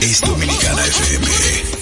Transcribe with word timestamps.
es 0.00 0.20
Dominicana 0.20 0.84
FM. 0.86 1.75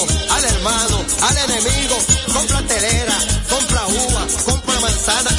Al 0.00 0.44
hermano, 0.44 1.04
al 1.20 1.36
enemigo. 1.36 1.96
Compra 2.32 2.62
telera, 2.62 3.14
compra 3.50 3.86
uva, 3.86 4.26
compra 4.44 4.80
manzana, 4.80 5.30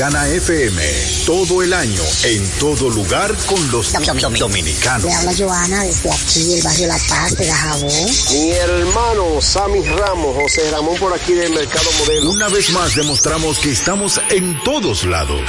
Dominicana 0.00 0.28
FM, 0.28 0.82
todo 1.26 1.62
el 1.62 1.74
año, 1.74 2.02
en 2.24 2.48
todo 2.58 2.88
lugar 2.88 3.36
con 3.44 3.70
los 3.70 3.92
dominicanos. 4.38 5.04
Le 5.04 5.12
habla 5.12 5.32
Joana 5.36 5.84
desde 5.84 6.10
aquí, 6.10 6.54
el 6.54 6.62
barrio 6.62 6.86
La 6.86 6.98
Paz 7.06 7.36
de 7.36 7.46
Dajabón. 7.46 8.06
Mi 8.30 8.50
hermano 8.52 9.42
Sammy 9.42 9.82
Ramos, 9.82 10.36
José 10.36 10.70
Ramón 10.70 10.96
por 10.98 11.12
aquí 11.12 11.34
del 11.34 11.52
Mercado 11.52 11.84
Modelo. 11.98 12.30
Una 12.30 12.48
vez 12.48 12.70
más 12.70 12.94
demostramos 12.94 13.58
que 13.58 13.72
estamos 13.72 14.18
en 14.30 14.58
todos 14.64 15.04
lados. 15.04 15.42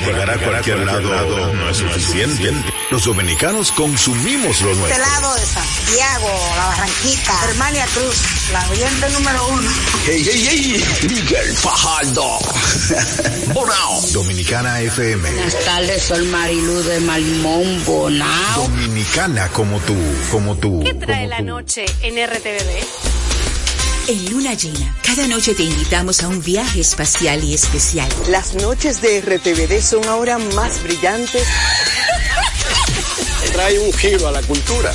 Llegar 0.00 0.30
a 0.30 0.38
cualquier 0.38 0.78
lado 0.86 1.52
no 1.52 1.68
es 1.68 1.76
suficiente. 1.76 2.50
Los 2.90 3.04
dominicanos 3.04 3.70
consumimos 3.72 4.62
lo 4.62 4.70
Este 4.70 4.80
nuestro. 4.80 4.98
lado 5.04 5.34
de 5.34 5.44
Santiago, 5.44 6.28
La 6.56 6.64
Barranquita, 6.64 7.44
Hermania 7.50 7.86
Cruz, 7.92 8.16
la 8.52 8.68
oyente 8.70 9.10
número 9.10 9.46
uno. 9.48 9.70
Hey, 10.06 10.22
hey, 10.24 10.46
hey, 10.48 10.84
Miguel 11.08 11.56
Fajardo. 11.56 12.38
Bonao. 13.52 14.00
Dominicana 14.12 14.80
FM. 14.80 15.30
Buenas 15.30 15.64
tardes, 15.64 16.02
soy 16.02 16.26
Marilu 16.26 16.82
de 16.82 17.00
Malmón 17.00 17.84
Bonao. 17.84 18.62
Dominicana 18.62 19.48
como 19.48 19.78
tú, 19.80 19.96
como 20.30 20.56
tú. 20.56 20.82
¿Qué 20.84 20.94
trae 20.94 21.26
la 21.26 21.38
tú. 21.38 21.44
noche 21.44 21.84
en 22.02 22.14
RTVD? 22.26 22.86
En 24.08 24.30
Luna 24.30 24.54
Llena, 24.54 24.94
cada 25.02 25.26
noche 25.26 25.54
te 25.54 25.64
invitamos 25.64 26.22
a 26.22 26.28
un 26.28 26.42
viaje 26.42 26.80
espacial 26.80 27.44
y 27.44 27.52
especial. 27.52 28.08
Las 28.28 28.54
noches 28.54 29.02
de 29.02 29.20
RTVD 29.20 29.82
son 29.82 30.06
ahora 30.06 30.38
más 30.38 30.82
brillantes. 30.82 31.46
Trae 33.52 33.78
un 33.78 33.92
giro 33.92 34.28
a 34.28 34.32
la 34.32 34.40
cultura. 34.42 34.94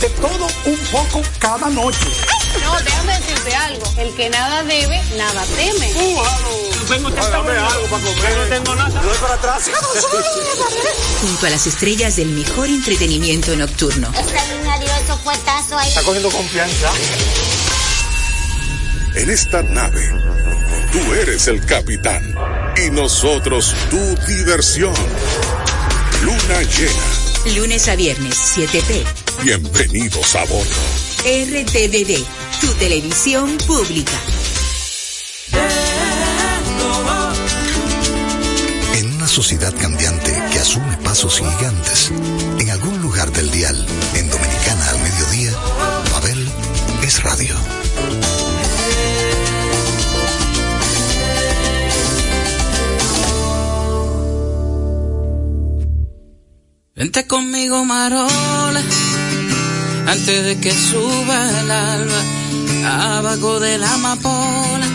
De 0.00 0.08
todo 0.10 0.46
un 0.66 0.76
poco 0.92 1.22
cada 1.40 1.68
noche. 1.70 2.06
No, 2.62 2.80
déjame 2.82 3.18
decirte 3.18 3.54
algo. 3.54 3.84
El 3.98 4.14
que 4.14 4.28
nada 4.30 4.62
debe, 4.64 5.02
nada 5.16 5.44
teme. 5.56 5.92
Dame 7.30 7.52
algo 7.58 7.86
para 7.88 8.04
comer. 8.04 8.36
No 8.36 8.44
tengo 8.48 8.74
nada. 8.74 9.02
No 9.02 9.12
para 9.20 9.34
atrás. 9.34 9.70
Junto 11.22 11.46
a 11.46 11.50
las 11.50 11.66
estrellas 11.66 12.16
del 12.16 12.28
mejor 12.28 12.68
entretenimiento 12.68 13.56
nocturno. 13.56 14.08
Esta 14.18 14.46
niña 14.54 14.78
dio 14.78 14.88
esos 15.04 15.20
fuetazos 15.20 15.72
ahí. 15.72 15.88
Está 15.88 16.02
cogiendo 16.02 16.30
confianza. 16.30 16.90
En 19.14 19.30
esta 19.30 19.62
nave, 19.62 20.10
tú 20.92 21.14
eres 21.14 21.46
el 21.48 21.64
capitán 21.64 22.34
y 22.76 22.90
nosotros 22.90 23.74
tu 23.90 24.14
diversión. 24.26 24.94
Luna 26.22 26.62
llena. 26.62 27.56
Lunes 27.56 27.88
a 27.88 27.96
viernes, 27.96 28.36
7p. 28.56 29.04
Bienvenidos 29.42 30.34
a 30.34 30.44
bordo. 30.44 31.05
RTVD, 31.26 32.24
tu 32.60 32.68
televisión 32.78 33.58
pública. 33.66 34.12
En 38.94 39.12
una 39.12 39.26
sociedad 39.26 39.74
cambiante 39.76 40.30
que 40.52 40.60
asume 40.60 40.96
pasos 40.98 41.40
gigantes, 41.40 42.12
en 42.60 42.70
algún 42.70 43.02
lugar 43.02 43.32
del 43.32 43.50
dial, 43.50 43.76
en 44.14 44.30
Dominicana 44.30 44.88
al 44.88 44.98
mediodía, 45.00 45.50
Babel 46.12 46.48
es 47.02 47.20
radio. 47.24 47.56
Vente 56.94 57.26
conmigo, 57.26 57.84
Marola, 57.84 58.82
antes 60.06 60.44
de 60.44 60.60
que 60.60 60.72
suba 60.72 61.60
el 61.60 61.70
alba, 61.70 62.20
abajo 63.18 63.60
de 63.60 63.78
la 63.78 63.94
amapola, 63.94 64.86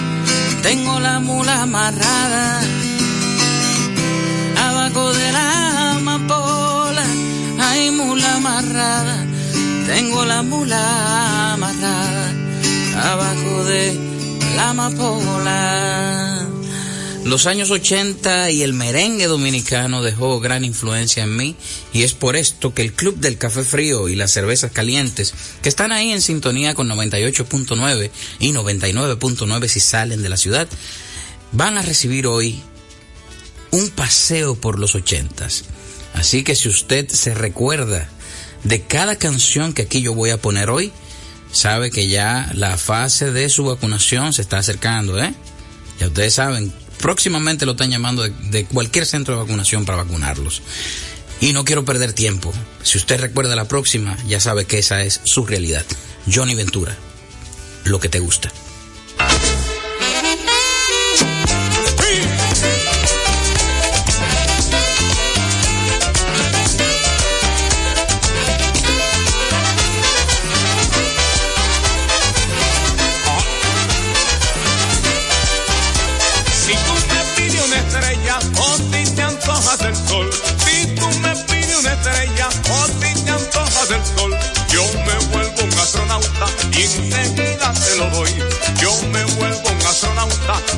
tengo 0.64 1.00
la 1.00 1.20
mula 1.20 1.64
amarrada. 1.64 2.62
Abajo 4.68 5.14
de 5.14 5.32
la 5.32 5.92
amapola, 5.92 7.06
hay 7.60 7.92
mula 7.92 8.36
amarrada, 8.36 9.26
tengo 9.88 10.26
la 10.26 10.42
mula 10.44 11.54
amarrada. 11.54 12.34
Abajo 13.12 13.64
de 13.66 14.00
la 14.56 14.70
amapola. 14.70 16.51
Los 17.24 17.46
años 17.46 17.70
80 17.70 18.50
y 18.50 18.64
el 18.64 18.74
merengue 18.74 19.28
dominicano 19.28 20.02
dejó 20.02 20.40
gran 20.40 20.66
influencia 20.66 21.24
en 21.24 21.38
mí 21.38 21.56
y 21.94 22.02
es 22.04 22.14
por 22.14 22.36
esto 22.36 22.74
que 22.74 22.82
el 22.82 22.94
Club 22.94 23.18
del 23.18 23.38
Café 23.38 23.64
Frío 23.64 24.10
y 24.10 24.16
las 24.16 24.32
Cervezas 24.32 24.72
Calientes, 24.72 25.34
que 25.62 25.70
están 25.70 25.92
ahí 25.92 26.12
en 26.12 26.22
sintonía 26.22 26.74
con 26.74 26.90
98.9 26.90 28.10
y 28.40 28.52
99.9 28.52 29.68
si 29.68 29.80
salen 29.80 30.24
de 30.24 30.30
la 30.30 30.38
ciudad, 30.38 30.68
van 31.52 31.78
a 31.78 31.84
recibir 31.84 32.26
hoy 32.26 32.60
un 33.70 33.90
paseo 33.92 34.56
por 34.56 34.80
los 34.80 34.96
ochentas. 34.96 35.66
Así 36.14 36.44
que 36.44 36.56
si 36.56 36.70
usted 36.70 37.08
se 37.08 37.34
recuerda 37.36 38.10
de 38.64 38.82
cada 38.82 39.16
canción 39.16 39.74
que 39.74 39.84
aquí 39.84 40.02
yo 40.02 40.16
voy 40.16 40.32
a 40.32 40.42
poner 40.42 40.70
hoy, 40.70 40.92
sabe 41.52 41.92
que 41.92 42.08
ya 42.08 42.50
la 42.54 42.78
fase 42.78 43.32
de 43.32 43.48
su 43.50 43.66
vacunación 43.66 44.34
se 44.34 44.42
está 44.42 44.58
acercando, 44.58 45.22
¿eh? 45.22 45.34
Ya 46.00 46.08
ustedes 46.08 46.34
saben, 46.34 46.74
próximamente 47.02 47.66
lo 47.66 47.74
están 47.74 47.90
llamando 47.90 48.24
de, 48.24 48.66
cualquier 48.66 49.06
centro 49.06 49.34
de 49.34 49.42
vacunación 49.42 49.86
para 49.86 50.04
vacunarlos. 50.04 50.62
Y 51.42 51.54
no 51.54 51.66
quiero 51.66 51.84
perder 51.84 52.14
tiempo. 52.14 52.54
Si 52.84 52.98
usted 52.98 53.20
recuerda 53.20 53.56
la 53.56 53.68
próxima, 53.68 54.18
ya 54.28 54.40
sabe 54.40 54.66
que 54.66 54.78
esa 54.78 55.04
es 55.04 55.22
su 55.24 55.46
realidad. 55.46 55.86
Johnny 56.32 56.54
Ventura, 56.54 56.96
lo 57.84 58.00
que 58.00 58.10
te 58.10 58.20
gusta. 58.20 58.52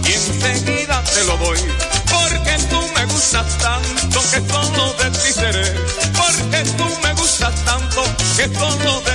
Y 0.05 0.13
enseguida 0.13 1.03
te 1.03 1.23
lo 1.25 1.37
doy. 1.37 1.59
Porque 2.11 2.57
tú 2.69 2.81
me 2.95 3.05
gustas 3.05 3.57
tanto 3.57 4.19
que 4.31 4.39
solo 4.51 4.93
de 4.93 5.09
ti 5.11 5.33
seré. 5.33 5.73
Porque 6.17 6.63
tú 6.77 6.85
me 7.03 7.13
gustas 7.13 7.55
tanto 7.65 8.03
que 8.37 8.45
solo 8.57 9.01
de 9.01 9.12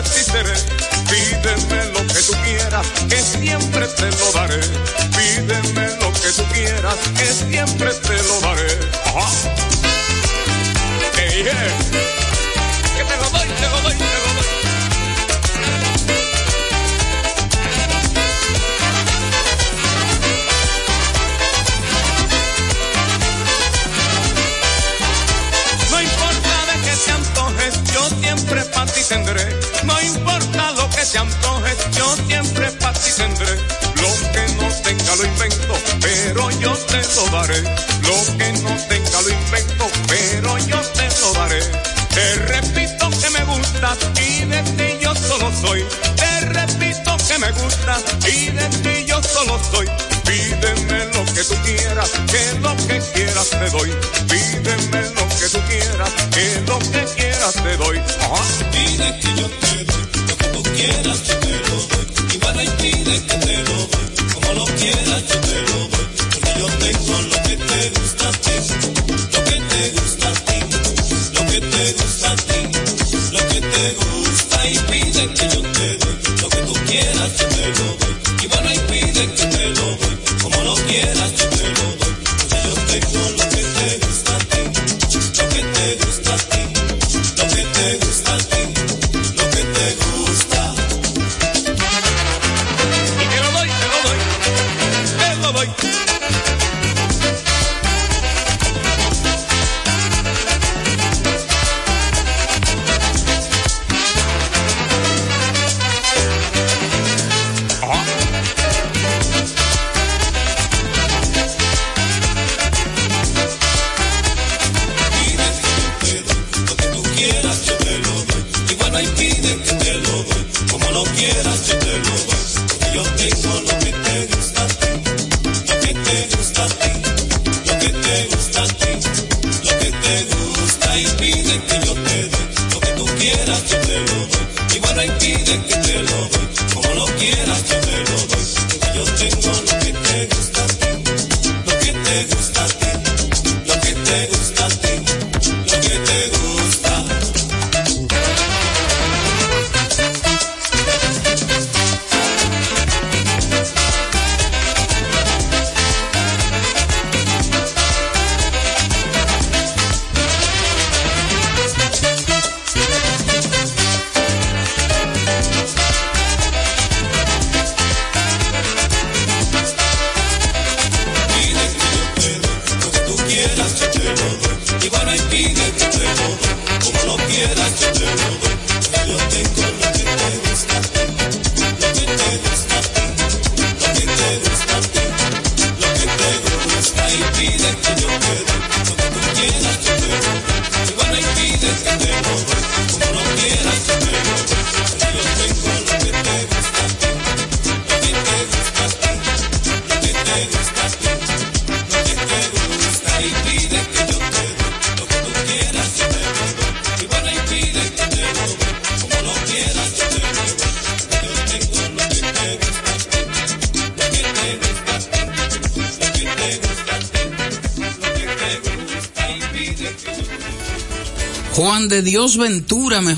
daré. 37.30 37.62
Lo 38.02 38.38
que 38.38 38.52
no 38.62 38.87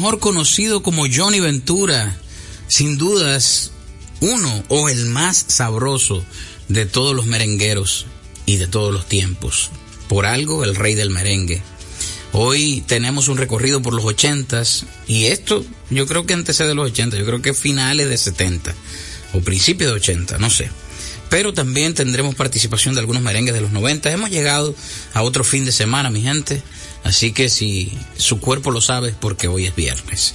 mejor 0.00 0.18
conocido 0.18 0.82
como 0.82 1.04
Johnny 1.12 1.40
Ventura, 1.40 2.16
sin 2.68 2.96
dudas 2.96 3.72
uno 4.20 4.64
o 4.68 4.88
el 4.88 5.04
más 5.04 5.44
sabroso 5.48 6.24
de 6.68 6.86
todos 6.86 7.14
los 7.14 7.26
merengueros 7.26 8.06
y 8.46 8.56
de 8.56 8.66
todos 8.66 8.94
los 8.94 9.06
tiempos. 9.06 9.70
Por 10.08 10.24
algo, 10.24 10.64
el 10.64 10.74
rey 10.74 10.94
del 10.94 11.10
merengue. 11.10 11.60
Hoy 12.32 12.82
tenemos 12.86 13.28
un 13.28 13.36
recorrido 13.36 13.82
por 13.82 13.92
los 13.92 14.06
ochentas 14.06 14.86
y 15.06 15.26
esto 15.26 15.66
yo 15.90 16.06
creo 16.06 16.24
que 16.24 16.32
antecede 16.32 16.74
los 16.74 16.92
80, 16.92 17.18
yo 17.18 17.26
creo 17.26 17.42
que 17.42 17.52
finales 17.52 18.08
de 18.08 18.16
70 18.16 18.74
o 19.34 19.40
principios 19.40 19.90
de 19.90 19.96
80, 19.98 20.38
no 20.38 20.48
sé. 20.48 20.70
Pero 21.30 21.54
también 21.54 21.94
tendremos 21.94 22.34
participación 22.34 22.94
de 22.94 23.00
algunos 23.00 23.22
merengues 23.22 23.54
de 23.54 23.60
los 23.60 23.70
90. 23.70 24.10
Hemos 24.10 24.30
llegado 24.30 24.74
a 25.14 25.22
otro 25.22 25.44
fin 25.44 25.64
de 25.64 25.72
semana, 25.72 26.10
mi 26.10 26.22
gente. 26.22 26.60
Así 27.04 27.32
que 27.32 27.48
si 27.48 27.96
su 28.16 28.40
cuerpo 28.40 28.72
lo 28.72 28.80
sabe 28.80 29.10
es 29.10 29.14
porque 29.14 29.46
hoy 29.48 29.66
es 29.66 29.74
viernes. 29.74 30.34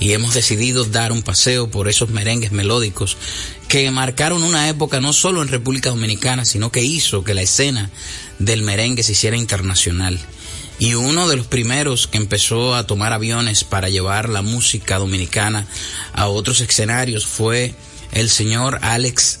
Y 0.00 0.12
hemos 0.12 0.34
decidido 0.34 0.84
dar 0.84 1.10
un 1.10 1.22
paseo 1.22 1.68
por 1.68 1.88
esos 1.88 2.10
merengues 2.10 2.52
melódicos 2.52 3.16
que 3.66 3.90
marcaron 3.90 4.44
una 4.44 4.68
época 4.68 5.00
no 5.00 5.12
solo 5.12 5.42
en 5.42 5.48
República 5.48 5.90
Dominicana, 5.90 6.44
sino 6.44 6.70
que 6.70 6.84
hizo 6.84 7.24
que 7.24 7.34
la 7.34 7.42
escena 7.42 7.90
del 8.38 8.62
merengue 8.62 9.02
se 9.02 9.12
hiciera 9.12 9.36
internacional. 9.36 10.20
Y 10.78 10.94
uno 10.94 11.26
de 11.26 11.34
los 11.34 11.48
primeros 11.48 12.06
que 12.06 12.18
empezó 12.18 12.76
a 12.76 12.86
tomar 12.86 13.12
aviones 13.12 13.64
para 13.64 13.88
llevar 13.88 14.28
la 14.28 14.42
música 14.42 14.98
dominicana 14.98 15.66
a 16.12 16.28
otros 16.28 16.60
escenarios 16.60 17.26
fue 17.26 17.74
el 18.12 18.30
señor 18.30 18.78
Alex 18.82 19.40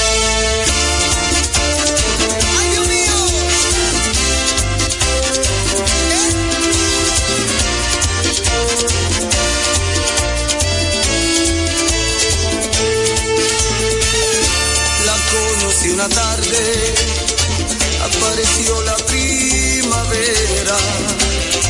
Apareció 18.03 18.81
la 18.83 18.95
primavera, 18.97 20.77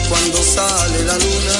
cuando 0.10 0.44
sale 0.44 1.04
la 1.04 1.18
luna, 1.18 1.58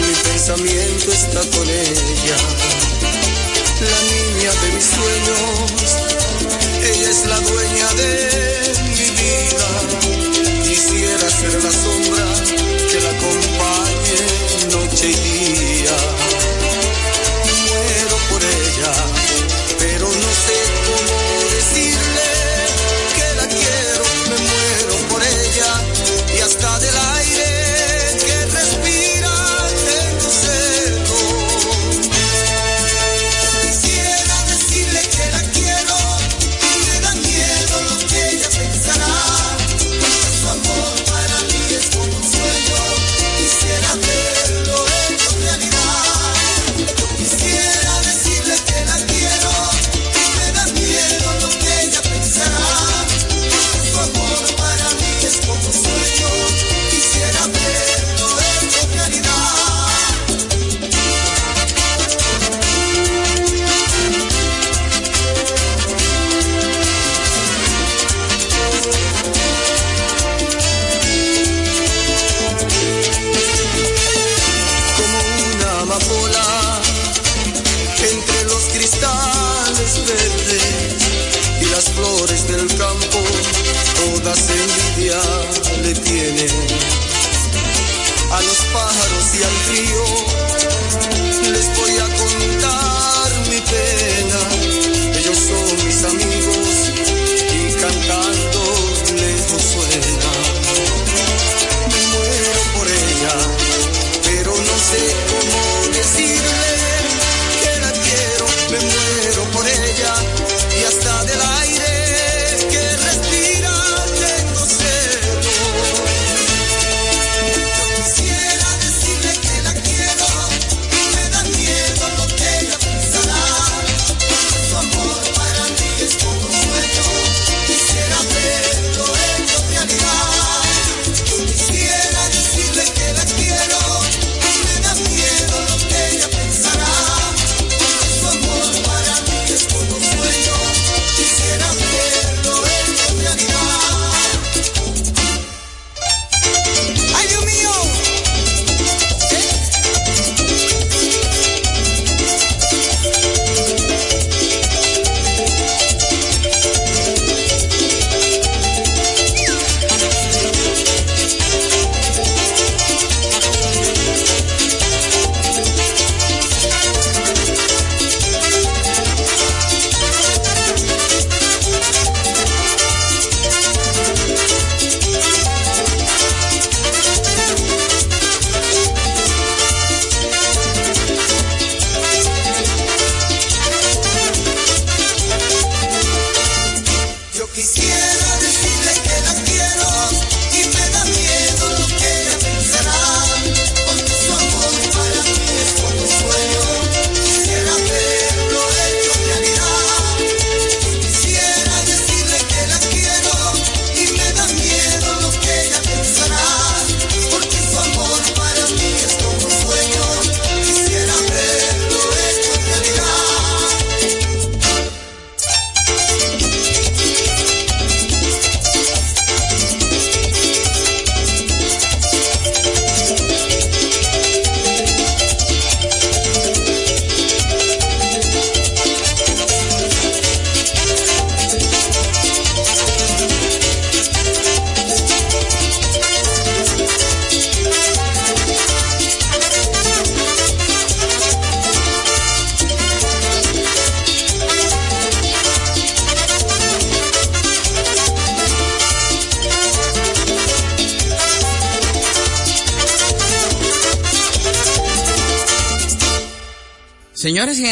mi 0.00 0.14
pensamiento 0.28 1.12
está 1.12 1.40
con 1.56 1.68
ella, 1.68 2.38
la 3.80 4.00
niña 4.12 4.52
de 4.62 4.72
mis 4.74 4.84
sueños, 4.84 5.40
ella 6.82 7.10
es 7.10 7.26
la 7.26 7.40
dueña 7.40 7.88
de 7.94 8.14
mi 8.96 9.10
vida, 9.22 9.68
quisiera 10.62 11.30
ser 11.30 11.62
la 11.62 11.72
sombra 11.72 12.26
que 12.90 13.00
la 13.00 13.10
acompañe 13.10 13.92
noche 14.70 15.08
y 15.08 15.14
día, 15.14 15.31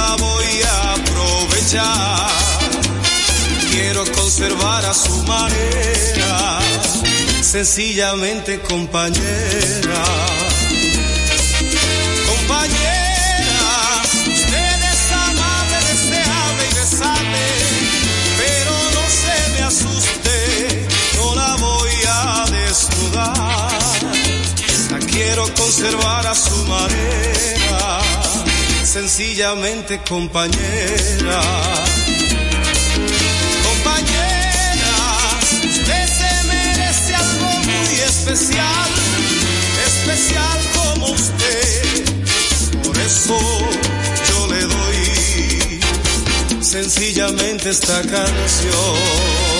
la 0.00 0.16
voy 0.16 0.52
a 0.72 0.76
aprovechar. 0.94 2.30
Quiero 3.70 4.02
conservar 4.18 4.82
a 4.84 4.94
su 4.94 5.16
manera, 5.24 6.58
sencillamente 7.42 8.60
compañera. 8.72 10.04
Compañera, 12.30 13.62
usted 14.38 14.78
es 14.92 15.02
amable, 15.28 15.78
y 16.68 16.72
besable, 16.80 17.44
pero 18.40 18.72
no 18.96 19.04
se 19.22 19.36
me 19.52 19.60
asuste, 19.70 20.38
no 21.18 21.26
la 21.40 21.52
voy 21.66 21.96
a 22.08 22.20
desnudar. 22.58 23.78
Quiero 25.12 25.44
conservar 25.54 26.26
a 26.26 26.34
su 26.34 26.56
manera 26.74 27.59
sencillamente 28.90 30.00
compañera. 30.08 31.40
Compañera, 33.62 35.38
usted 35.62 36.06
se 36.08 36.30
merece 36.48 37.14
algo 37.14 37.50
muy 37.66 38.00
especial, 38.00 38.90
especial 39.86 40.58
como 40.74 41.06
usted. 41.12 42.04
Por 42.82 42.98
eso 42.98 43.38
yo 44.28 44.46
le 44.48 44.62
doy 44.62 45.80
sencillamente 46.60 47.70
esta 47.70 48.02
canción. 48.02 49.59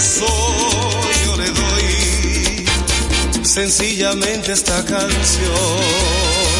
Eso 0.00 0.26
yo 1.26 1.36
le 1.36 1.50
doy 1.50 2.64
sencillamente 3.44 4.52
esta 4.52 4.82
canción. 4.82 6.59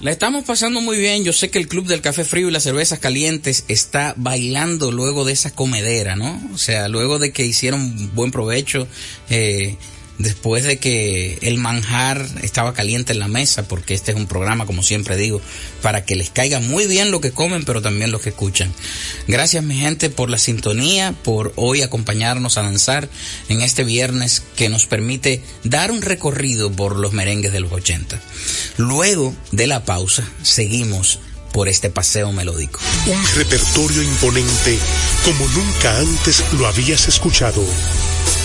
La 0.00 0.12
estamos 0.12 0.44
pasando 0.44 0.80
muy 0.80 0.96
bien. 0.96 1.24
Yo 1.24 1.32
sé 1.32 1.50
que 1.50 1.58
el 1.58 1.66
Club 1.66 1.86
del 1.86 2.00
Café 2.00 2.24
Frío 2.24 2.48
y 2.48 2.52
las 2.52 2.62
Cervezas 2.62 3.00
Calientes 3.00 3.64
está 3.66 4.14
bailando 4.16 4.92
luego 4.92 5.24
de 5.24 5.32
esa 5.32 5.50
comedera, 5.50 6.14
¿no? 6.14 6.40
O 6.54 6.58
sea, 6.58 6.86
luego 6.86 7.18
de 7.18 7.32
que 7.32 7.44
hicieron 7.44 8.14
buen 8.14 8.30
provecho, 8.30 8.86
eh, 9.28 9.74
después 10.18 10.64
de 10.64 10.78
que 10.78 11.38
el 11.42 11.58
manjar 11.58 12.26
estaba 12.42 12.74
caliente 12.74 13.12
en 13.12 13.20
la 13.20 13.28
mesa, 13.28 13.66
porque 13.66 13.94
este 13.94 14.12
es 14.12 14.16
un 14.16 14.26
programa, 14.26 14.66
como 14.66 14.82
siempre 14.82 15.16
digo, 15.16 15.40
para 15.82 16.04
que 16.04 16.16
les 16.16 16.30
caiga 16.30 16.60
muy 16.60 16.86
bien 16.86 17.10
lo 17.10 17.20
que 17.20 17.30
comen, 17.30 17.64
pero 17.64 17.80
también 17.80 18.10
lo 18.10 18.20
que 18.20 18.30
escuchan. 18.30 18.72
Gracias 19.26 19.64
mi 19.64 19.78
gente 19.78 20.10
por 20.10 20.30
la 20.30 20.38
sintonía, 20.38 21.14
por 21.22 21.52
hoy 21.56 21.82
acompañarnos 21.82 22.58
a 22.58 22.62
danzar 22.62 23.08
en 23.48 23.62
este 23.62 23.84
viernes 23.84 24.42
que 24.56 24.68
nos 24.68 24.86
permite 24.86 25.42
dar 25.64 25.90
un 25.90 26.02
recorrido 26.02 26.70
por 26.70 26.96
los 26.96 27.12
merengues 27.12 27.52
de 27.52 27.60
los 27.60 27.72
80. 27.72 28.20
Luego 28.76 29.34
de 29.52 29.66
la 29.66 29.84
pausa, 29.84 30.28
seguimos 30.42 31.20
por 31.52 31.68
este 31.68 31.90
paseo 31.90 32.32
melódico. 32.32 32.80
Un 33.06 33.26
repertorio 33.36 34.02
imponente 34.02 34.78
como 35.24 35.46
nunca 35.48 35.98
antes 35.98 36.44
lo 36.52 36.66
habías 36.66 37.08
escuchado. 37.08 37.64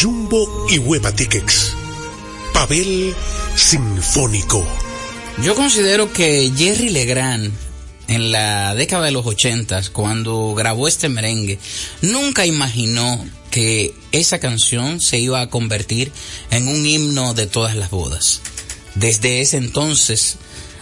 Jumbo 0.00 0.66
y 0.70 0.78
Hueva 0.78 1.12
Tickets. 1.12 1.74
Pavel 2.54 3.14
Sinfónico. 3.54 4.66
Yo 5.42 5.54
considero 5.54 6.10
que 6.10 6.50
Jerry 6.56 6.88
Legrand 6.88 7.52
en 8.08 8.32
la 8.32 8.74
década 8.74 9.04
de 9.04 9.10
los 9.10 9.26
ochentas, 9.26 9.90
cuando 9.90 10.54
grabó 10.54 10.88
este 10.88 11.10
merengue, 11.10 11.58
nunca 12.00 12.46
imaginó 12.46 13.22
que 13.50 13.94
esa 14.10 14.38
canción 14.38 15.02
se 15.02 15.18
iba 15.18 15.42
a 15.42 15.50
convertir 15.50 16.12
en 16.50 16.68
un 16.68 16.86
himno 16.86 17.34
de 17.34 17.46
todas 17.46 17.76
las 17.76 17.90
bodas. 17.90 18.40
Desde 18.94 19.42
ese 19.42 19.58
entonces 19.58 20.38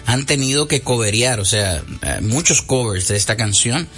han 0.06 0.26
tenido 0.26 0.68
que 0.68 0.82
coverear, 0.82 1.40
o 1.40 1.44
sea, 1.44 1.82
eh, 2.02 2.20
muchos 2.20 2.62
covers 2.62 3.08
de 3.08 3.16
esta 3.16 3.36
canción 3.36 3.88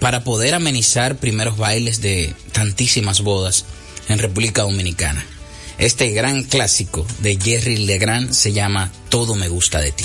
para 0.00 0.22
poder 0.22 0.54
amenizar 0.54 1.16
primeros 1.16 1.56
bailes 1.56 2.02
de 2.02 2.34
tantísimas 2.52 3.22
bodas 3.22 3.64
en 4.10 4.18
República 4.18 4.62
Dominicana. 4.62 5.24
Este 5.78 6.10
gran 6.10 6.42
clásico 6.42 7.06
de 7.20 7.38
Jerry 7.40 7.78
Legrand 7.86 8.32
se 8.32 8.52
llama 8.52 8.90
Todo 9.08 9.34
me 9.34 9.48
gusta 9.48 9.80
de 9.80 9.92
ti. 9.92 10.04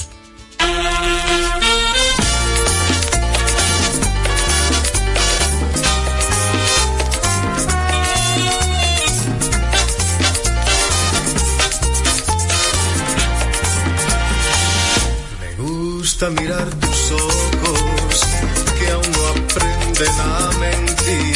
Me 15.42 15.64
gusta 15.64 16.30
mirar 16.30 16.70
tus 16.76 17.12
ojos 17.12 18.22
que 18.80 18.92
aún 18.92 19.12
no 19.12 19.28
aprenden 19.28 20.20
a 20.20 20.52
mentir. 20.60 21.35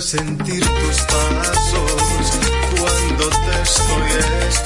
Sentir 0.00 0.60
tus 0.60 0.96
pasos 1.02 2.38
cuando 2.76 3.28
te 3.28 3.62
estoy 3.62 4.65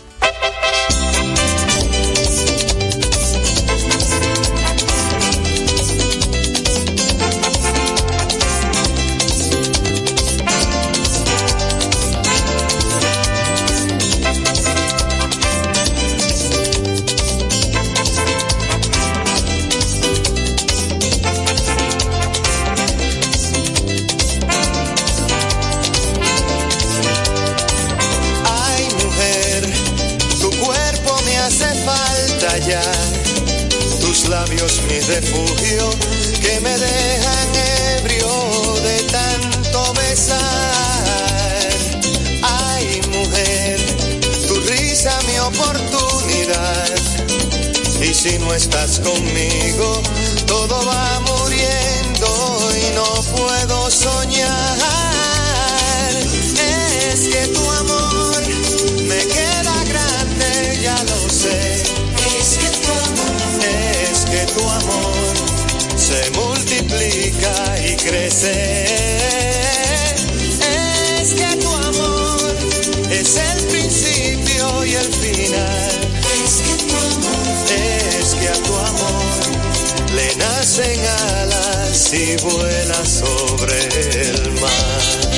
Refugio 35.15 35.89
que 36.41 36.59
me 36.61 36.77
dejan 36.77 37.49
ebrio 37.97 38.33
de 38.81 38.97
tanto 39.17 39.93
besar. 39.93 41.69
Ay, 42.41 43.01
mujer, 43.11 43.77
tu 44.47 44.55
risa 44.71 45.13
mi 45.27 45.37
oportunidad. 45.39 46.95
Y 48.01 48.13
si 48.13 48.39
no 48.39 48.53
estás 48.53 48.99
conmigo, 48.99 50.01
todo 50.45 50.75
va 50.85 51.19
muriendo 51.31 52.29
y 52.83 52.95
no 52.95 53.09
puedo 53.35 53.91
soñar. 53.91 54.77
Es 57.11 57.19
que 57.33 57.47
tu 57.55 57.63
amor 57.81 58.41
me 59.09 59.19
queda 59.35 59.75
grande, 59.91 60.79
ya 60.81 60.97
lo 61.03 61.29
sé. 61.29 61.83
Es 62.39 62.49
que 62.61 62.69
tu 62.83 62.91
amor, 63.07 63.31
es 64.11 64.19
que 64.31 64.41
tu 64.53 64.70
multiplica 68.01 68.07
y 68.07 68.09
crece. 68.09 68.85
Es 71.21 71.33
que 71.33 71.55
tu 71.57 71.69
amor 71.69 72.55
es 73.11 73.37
el 73.37 73.67
principio 73.67 74.85
y 74.85 74.95
el 74.95 75.13
final. 75.13 75.89
Es 76.45 76.61
que 76.61 76.75
tu 76.83 76.95
amor, 76.95 77.71
es 78.19 78.35
que 78.35 78.49
a 78.49 78.53
tu 78.53 78.75
amor 78.75 80.15
le 80.15 80.35
nacen 80.35 80.99
alas 81.39 82.13
y 82.13 82.35
vuela 82.37 83.05
sobre 83.05 83.87
el 84.29 84.51
mar. 84.59 85.30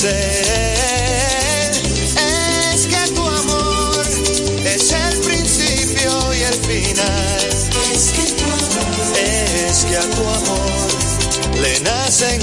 Crece. 0.00 0.74
Es 2.74 2.86
que 2.86 3.12
tu 3.12 3.26
amor 3.26 4.06
es 4.64 4.92
el 4.92 5.20
principio 5.20 6.34
y 6.34 6.42
el 6.42 6.54
final. 6.54 7.48
Es 7.92 8.12
que 8.12 8.32
tu 8.32 8.44
amor, 8.44 9.18
es 9.18 9.84
que 9.84 9.96
a 9.96 10.00
tu 10.00 10.22
amor 10.22 11.60
le 11.60 11.80
nacen 11.80 12.42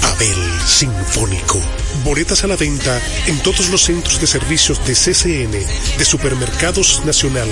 Pavel 0.00 0.60
Sinfónico. 0.66 1.60
Boletas 2.04 2.44
a 2.44 2.46
la 2.46 2.56
venta 2.56 3.00
en 3.26 3.38
todos 3.42 3.68
los 3.68 3.82
centros 3.82 4.20
de 4.20 4.26
servicios 4.26 4.84
de 4.86 4.94
CCN, 4.94 5.52
de 5.98 6.04
Supermercados 6.04 7.04
Nacional, 7.04 7.48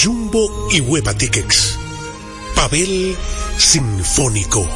Jumbo 0.00 0.68
y 0.70 0.80
Hueva 0.80 1.14
Tickets. 1.14 1.78
Pavel 2.54 3.16
Sinfónico. 3.56 4.68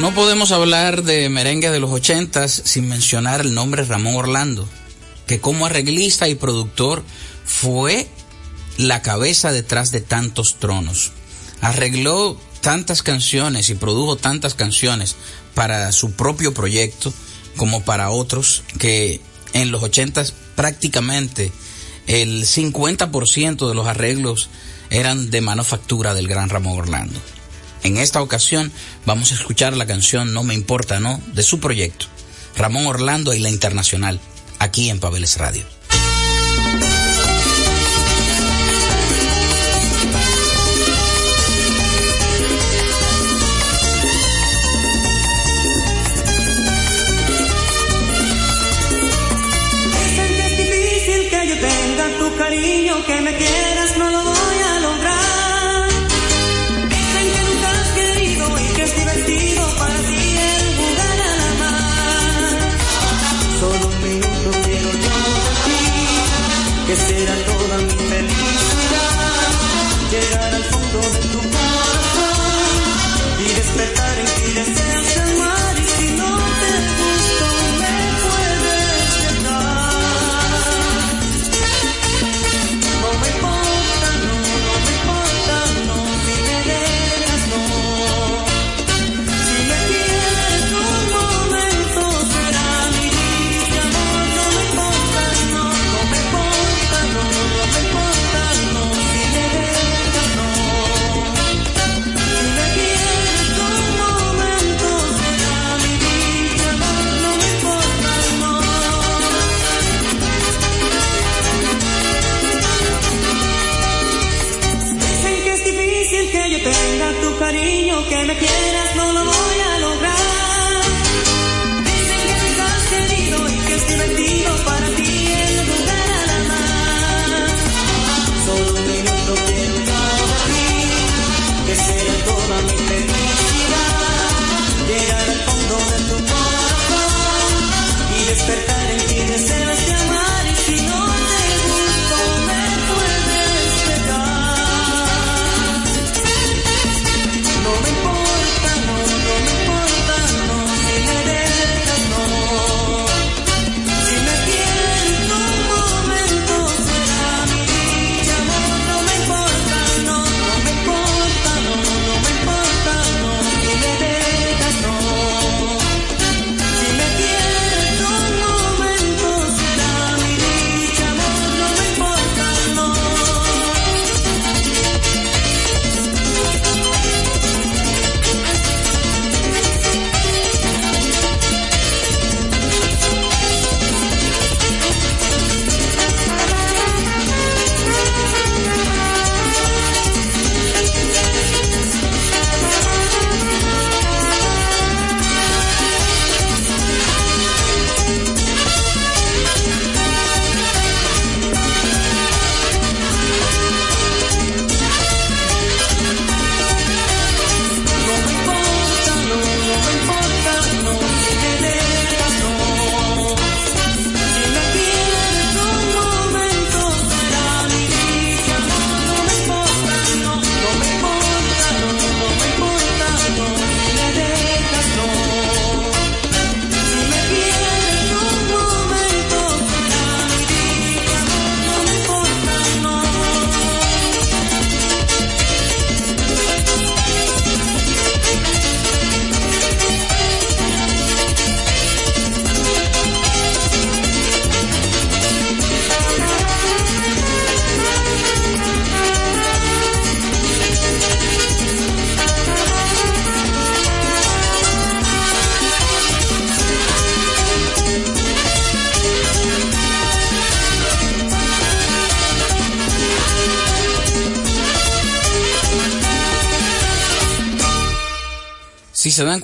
No 0.00 0.14
podemos 0.14 0.52
hablar 0.52 1.04
de 1.04 1.28
merengue 1.28 1.70
de 1.70 1.80
los 1.80 1.90
ochentas 1.90 2.52
sin 2.64 2.88
mencionar 2.88 3.40
el 3.40 3.54
nombre 3.54 3.84
Ramón 3.84 4.16
Orlando, 4.16 4.68
que 5.26 5.40
como 5.40 5.66
arreglista 5.66 6.28
y 6.28 6.34
productor 6.34 7.02
fue 7.44 8.06
la 8.76 9.00
cabeza 9.02 9.52
detrás 9.52 9.92
de 9.92 10.00
tantos 10.02 10.56
tronos. 10.56 11.12
Arregló 11.62 12.38
tantas 12.66 13.04
canciones 13.04 13.70
y 13.70 13.76
produjo 13.76 14.16
tantas 14.16 14.54
canciones 14.54 15.14
para 15.54 15.92
su 15.92 16.14
propio 16.14 16.52
proyecto 16.52 17.14
como 17.56 17.84
para 17.84 18.10
otros 18.10 18.64
que 18.80 19.20
en 19.52 19.70
los 19.70 19.84
ochentas 19.84 20.34
prácticamente 20.56 21.52
el 22.08 22.44
50% 22.44 23.68
de 23.68 23.74
los 23.76 23.86
arreglos 23.86 24.48
eran 24.90 25.30
de 25.30 25.42
manufactura 25.42 26.12
del 26.12 26.26
gran 26.26 26.48
Ramón 26.48 26.76
Orlando. 26.76 27.20
En 27.84 27.98
esta 27.98 28.20
ocasión 28.20 28.72
vamos 29.04 29.30
a 29.30 29.36
escuchar 29.36 29.76
la 29.76 29.86
canción 29.86 30.34
No 30.34 30.42
me 30.42 30.54
importa, 30.54 30.98
¿no? 30.98 31.20
de 31.34 31.44
su 31.44 31.60
proyecto, 31.60 32.06
Ramón 32.56 32.88
Orlando 32.88 33.32
y 33.32 33.38
la 33.38 33.48
Internacional, 33.48 34.18
aquí 34.58 34.90
en 34.90 34.98
Pabeles 34.98 35.36
Radio. 35.36 35.75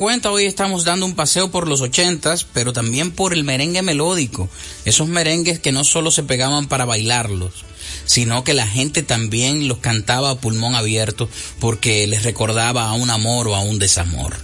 Hoy 0.05 0.47
estamos 0.47 0.85
dando 0.85 1.07
un 1.07 1.15
paseo 1.15 1.53
por 1.53 1.69
los 1.69 1.81
ochentas, 1.81 2.45
pero 2.45 2.73
también 2.73 3.13
por 3.13 3.33
el 3.33 3.45
merengue 3.45 3.83
melódico. 3.83 4.49
Esos 4.85 5.07
merengues 5.07 5.61
que 5.61 5.71
no 5.71 5.85
solo 5.85 6.11
se 6.11 6.25
pegaban 6.25 6.67
para 6.67 6.85
bailarlos, 6.85 7.65
sino 8.05 8.43
que 8.43 8.53
la 8.53 8.67
gente 8.67 9.05
también 9.05 9.69
los 9.69 9.79
cantaba 9.79 10.31
a 10.31 10.41
pulmón 10.41 10.75
abierto 10.75 11.29
porque 11.61 12.05
les 12.09 12.25
recordaba 12.25 12.89
a 12.89 12.95
un 12.95 13.11
amor 13.11 13.47
o 13.47 13.55
a 13.55 13.61
un 13.61 13.79
desamor. 13.79 14.37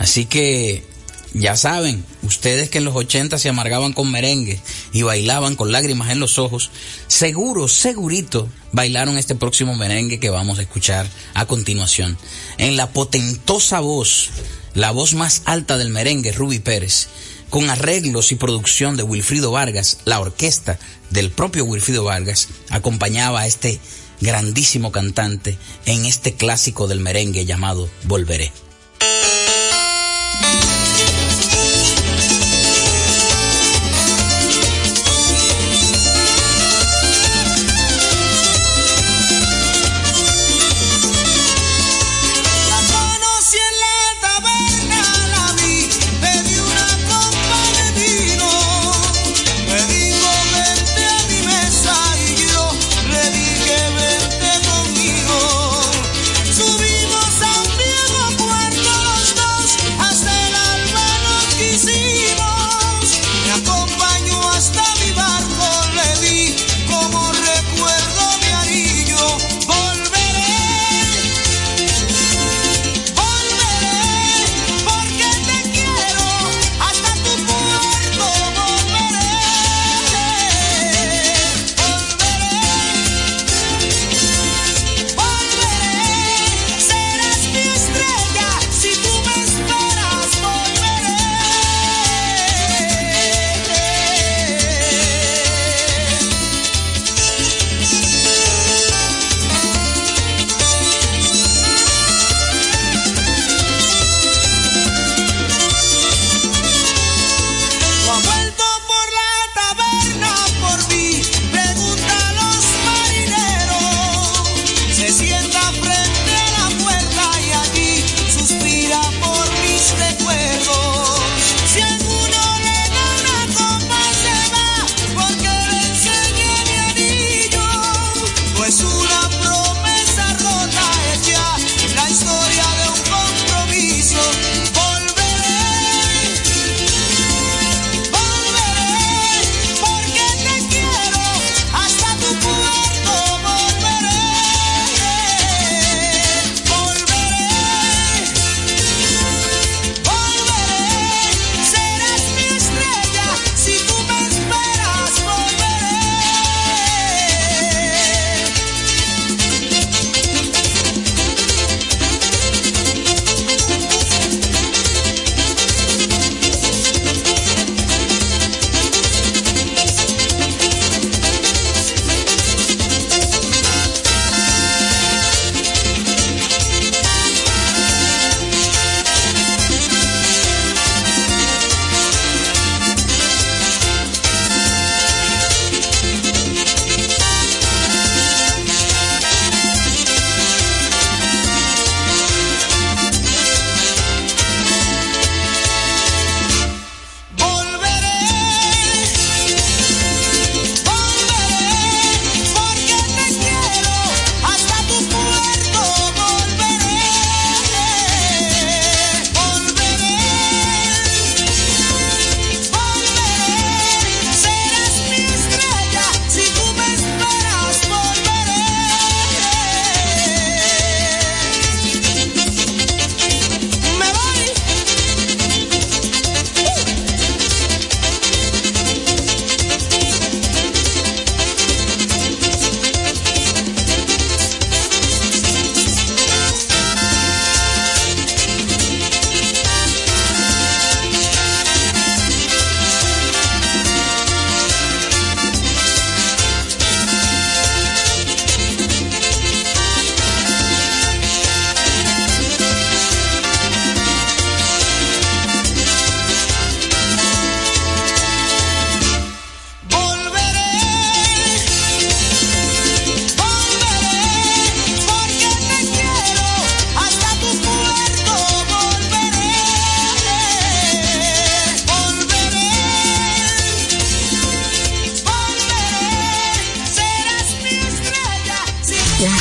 Así 0.00 0.26
que 0.26 0.82
ya 1.34 1.56
saben, 1.56 2.04
ustedes 2.22 2.68
que 2.68 2.78
en 2.78 2.84
los 2.84 2.96
80 2.96 3.38
se 3.38 3.48
amargaban 3.48 3.92
con 3.92 4.10
merengue 4.10 4.60
y 4.92 5.02
bailaban 5.02 5.54
con 5.54 5.70
lágrimas 5.70 6.10
en 6.10 6.18
los 6.18 6.38
ojos, 6.38 6.70
seguro, 7.06 7.68
segurito, 7.68 8.48
bailaron 8.72 9.18
este 9.18 9.34
próximo 9.36 9.76
merengue 9.76 10.18
que 10.18 10.30
vamos 10.30 10.58
a 10.58 10.62
escuchar 10.62 11.06
a 11.34 11.46
continuación. 11.46 12.18
En 12.58 12.76
la 12.76 12.90
potentosa 12.90 13.80
voz, 13.80 14.30
la 14.76 14.90
voz 14.90 15.14
más 15.14 15.40
alta 15.46 15.78
del 15.78 15.88
merengue, 15.88 16.32
Ruby 16.32 16.58
Pérez, 16.58 17.08
con 17.48 17.70
arreglos 17.70 18.30
y 18.30 18.34
producción 18.34 18.96
de 18.96 19.02
Wilfrido 19.02 19.50
Vargas, 19.50 19.98
la 20.04 20.20
orquesta 20.20 20.78
del 21.08 21.30
propio 21.30 21.64
Wilfrido 21.64 22.04
Vargas, 22.04 22.48
acompañaba 22.68 23.40
a 23.40 23.46
este 23.46 23.80
grandísimo 24.20 24.92
cantante 24.92 25.56
en 25.86 26.04
este 26.04 26.34
clásico 26.34 26.88
del 26.88 27.00
merengue 27.00 27.46
llamado 27.46 27.88
Volveré. 28.04 28.52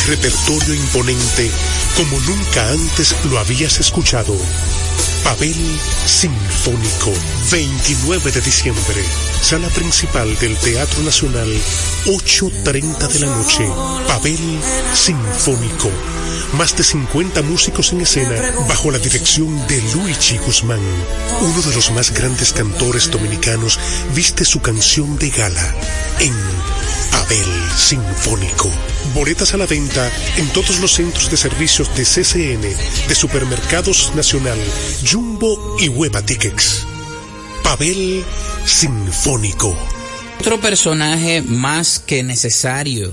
Repertorio 0.07 0.73
imponente 0.73 1.51
como 1.95 2.19
nunca 2.21 2.69
antes 2.69 3.15
lo 3.25 3.39
habías 3.39 3.79
escuchado. 3.79 4.35
Pavel 5.23 5.55
Sinfónico, 6.05 7.11
29 7.51 8.31
de 8.31 8.41
diciembre, 8.41 9.03
sala 9.41 9.69
principal 9.69 10.37
del 10.37 10.55
Teatro 10.57 11.01
Nacional, 11.01 11.49
8.30 12.05 13.07
de 13.07 13.19
la 13.19 13.35
noche. 13.35 13.67
Pavel 14.07 14.59
Sinfónico, 14.93 15.89
más 16.57 16.75
de 16.77 16.83
50 16.83 17.41
músicos 17.43 17.91
en 17.91 18.01
escena 18.01 18.35
bajo 18.67 18.91
la 18.91 18.97
dirección 18.97 19.67
de 19.67 19.81
Luigi 19.93 20.37
Guzmán. 20.37 20.79
Uno 21.41 21.61
de 21.61 21.75
los 21.75 21.91
más 21.91 22.13
grandes 22.13 22.53
cantores 22.53 23.11
dominicanos 23.11 23.79
viste 24.13 24.45
su 24.45 24.61
canción 24.61 25.17
de 25.17 25.29
gala 25.29 25.75
en 26.19 26.33
Pavel 27.11 27.47
Sinfónico. 27.75 28.69
Boletas 29.13 29.53
a 29.53 29.57
la 29.57 29.65
venta 29.65 30.09
en 30.37 30.47
todos 30.49 30.79
los 30.79 30.93
centros 30.93 31.29
de 31.29 31.37
servicios 31.37 31.89
de 31.95 32.03
CCN, 32.03 32.61
de 33.07 33.15
Supermercados 33.15 34.13
Nacional, 34.15 34.57
Jumbo 35.09 35.77
y 35.79 35.89
Hueva 35.89 36.21
Tickets. 36.21 36.85
Pavel 37.63 38.23
Sinfónico. 38.65 39.75
Otro 40.39 40.59
personaje 40.59 41.41
más 41.41 41.99
que 41.99 42.23
necesario 42.23 43.11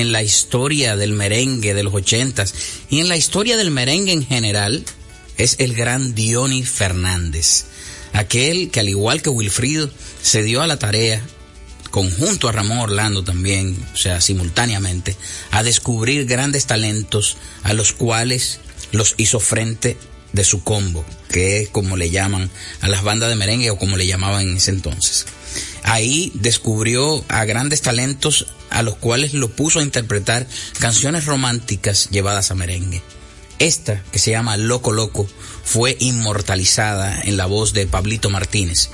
en 0.00 0.12
la 0.12 0.22
historia 0.22 0.96
del 0.96 1.12
merengue 1.12 1.74
de 1.74 1.82
los 1.82 1.94
ochentas 1.94 2.54
y 2.88 3.00
en 3.00 3.08
la 3.08 3.16
historia 3.16 3.56
del 3.56 3.70
merengue 3.70 4.12
en 4.12 4.24
general 4.24 4.84
es 5.36 5.56
el 5.58 5.74
gran 5.74 6.14
Diony 6.14 6.64
Fernández. 6.64 7.64
Aquel 8.12 8.70
que 8.70 8.80
al 8.80 8.88
igual 8.88 9.22
que 9.22 9.30
Wilfrido 9.30 9.90
se 10.22 10.42
dio 10.42 10.62
a 10.62 10.66
la 10.66 10.78
tarea 10.78 11.22
conjunto 11.90 12.48
a 12.48 12.52
Ramón 12.52 12.78
Orlando 12.78 13.24
también, 13.24 13.76
o 13.92 13.96
sea, 13.96 14.20
simultáneamente, 14.20 15.16
a 15.50 15.62
descubrir 15.62 16.26
grandes 16.26 16.66
talentos 16.66 17.36
a 17.62 17.72
los 17.72 17.92
cuales 17.92 18.60
los 18.92 19.14
hizo 19.18 19.40
frente 19.40 19.96
de 20.32 20.44
su 20.44 20.62
combo, 20.62 21.04
que 21.28 21.62
es 21.62 21.68
como 21.68 21.96
le 21.96 22.10
llaman 22.10 22.50
a 22.80 22.88
las 22.88 23.02
bandas 23.02 23.28
de 23.28 23.36
merengue 23.36 23.70
o 23.70 23.78
como 23.78 23.96
le 23.96 24.06
llamaban 24.06 24.42
en 24.42 24.56
ese 24.56 24.70
entonces. 24.70 25.26
Ahí 25.82 26.32
descubrió 26.34 27.24
a 27.28 27.44
grandes 27.44 27.82
talentos 27.82 28.46
a 28.70 28.82
los 28.82 28.96
cuales 28.96 29.34
lo 29.34 29.48
puso 29.50 29.80
a 29.80 29.82
interpretar 29.82 30.46
canciones 30.78 31.26
románticas 31.26 32.08
llevadas 32.10 32.50
a 32.50 32.54
merengue. 32.54 33.02
Esta, 33.58 34.02
que 34.10 34.18
se 34.18 34.30
llama 34.30 34.56
Loco 34.56 34.92
Loco, 34.92 35.28
fue 35.64 35.96
inmortalizada 36.00 37.20
en 37.22 37.36
la 37.36 37.46
voz 37.46 37.72
de 37.72 37.86
Pablito 37.86 38.30
Martínez 38.30 38.90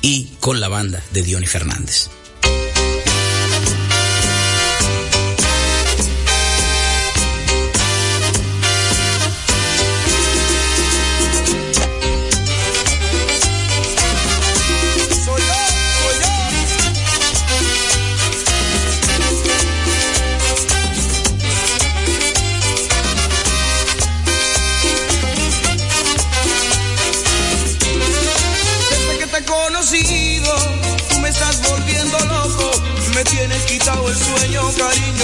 y 0.00 0.32
con 0.40 0.60
la 0.60 0.68
banda 0.68 1.02
de 1.12 1.22
Diony 1.22 1.46
Fernández. 1.46 2.08
Cariño 34.76 35.21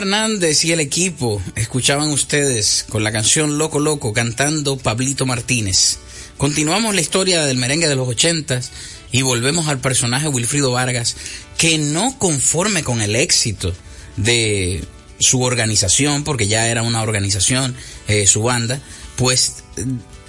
Fernández 0.00 0.64
y 0.64 0.72
el 0.72 0.80
equipo 0.80 1.42
escuchaban 1.56 2.08
ustedes 2.08 2.86
con 2.88 3.04
la 3.04 3.12
canción 3.12 3.58
Loco 3.58 3.78
Loco 3.78 4.14
cantando 4.14 4.78
Pablito 4.78 5.26
Martínez. 5.26 5.98
Continuamos 6.38 6.94
la 6.94 7.02
historia 7.02 7.44
del 7.44 7.58
merengue 7.58 7.86
de 7.86 7.96
los 7.96 8.08
ochentas 8.08 8.70
y 9.12 9.20
volvemos 9.20 9.68
al 9.68 9.78
personaje 9.78 10.26
Wilfrido 10.26 10.72
Vargas 10.72 11.16
que 11.58 11.76
no 11.76 12.18
conforme 12.18 12.82
con 12.82 13.02
el 13.02 13.14
éxito 13.14 13.74
de 14.16 14.82
su 15.18 15.42
organización, 15.42 16.24
porque 16.24 16.48
ya 16.48 16.66
era 16.68 16.82
una 16.82 17.02
organización, 17.02 17.76
eh, 18.08 18.26
su 18.26 18.42
banda, 18.42 18.80
pues 19.16 19.56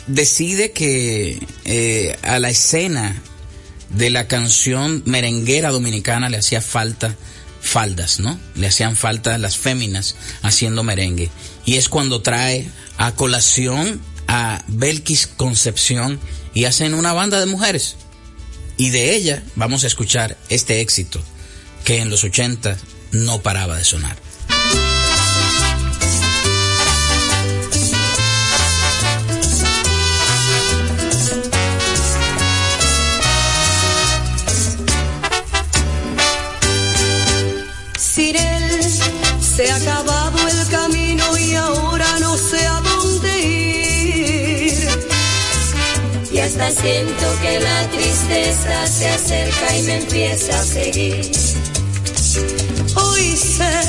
decide 0.05 0.73
que 0.73 1.47
eh, 1.63 2.17
a 2.23 2.39
la 2.39 2.49
escena 2.49 3.21
de 3.89 4.09
la 4.09 4.27
canción 4.27 5.01
merenguera 5.05 5.69
dominicana 5.69 6.27
le 6.27 6.35
hacía 6.35 6.59
falta 6.59 7.15
faldas, 7.61 8.19
¿no? 8.19 8.39
Le 8.55 8.67
hacían 8.67 8.95
falta 8.95 9.37
las 9.37 9.57
féminas 9.57 10.15
haciendo 10.41 10.83
merengue. 10.83 11.29
Y 11.65 11.75
es 11.75 11.89
cuando 11.89 12.21
trae 12.21 12.69
a 12.97 13.13
colación 13.13 14.01
a 14.27 14.63
Belkis 14.67 15.27
Concepción 15.27 16.19
y 16.53 16.65
hacen 16.65 16.93
una 16.93 17.13
banda 17.13 17.39
de 17.39 17.45
mujeres. 17.45 17.95
Y 18.77 18.89
de 18.89 19.15
ella 19.15 19.43
vamos 19.55 19.83
a 19.83 19.87
escuchar 19.87 20.37
este 20.49 20.81
éxito 20.81 21.21
que 21.83 21.99
en 21.99 22.09
los 22.09 22.23
80 22.23 22.77
no 23.11 23.41
paraba 23.41 23.77
de 23.77 23.83
sonar. 23.83 24.17
Siento 46.71 47.25
que 47.41 47.59
la 47.59 47.87
tristeza 47.89 48.87
se 48.87 49.09
acerca 49.09 49.77
y 49.77 49.81
me 49.83 49.95
empieza 49.97 50.59
a 50.59 50.63
seguir. 50.63 51.31
Hoy 52.95 53.35
sé 53.35 53.81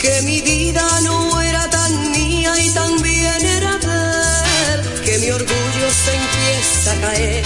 que 0.00 0.22
mi 0.22 0.40
vida 0.40 0.82
no 1.02 1.40
era 1.40 1.68
tan 1.70 2.10
mía 2.10 2.52
y 2.58 2.70
también 2.70 3.44
era 3.44 3.78
de 3.78 4.72
él, 4.72 5.02
que 5.04 5.18
mi 5.18 5.30
orgullo 5.30 5.88
se 6.04 6.14
empieza 6.14 6.92
a 6.92 7.00
caer 7.00 7.44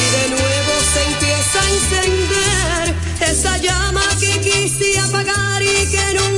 y 0.00 0.04
de 0.16 0.28
nuevo 0.30 0.72
se 0.92 1.02
empieza 1.10 1.60
a 1.60 1.70
encender 1.76 2.94
esa 3.20 3.56
llama 3.58 4.02
que 4.20 4.40
quise 4.40 4.98
apagar 5.00 5.62
y 5.62 5.86
que 5.90 6.14
nunca 6.14 6.35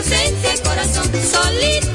ausencia, 0.00 0.62
corazón. 0.64 1.10
Solita 1.12 1.89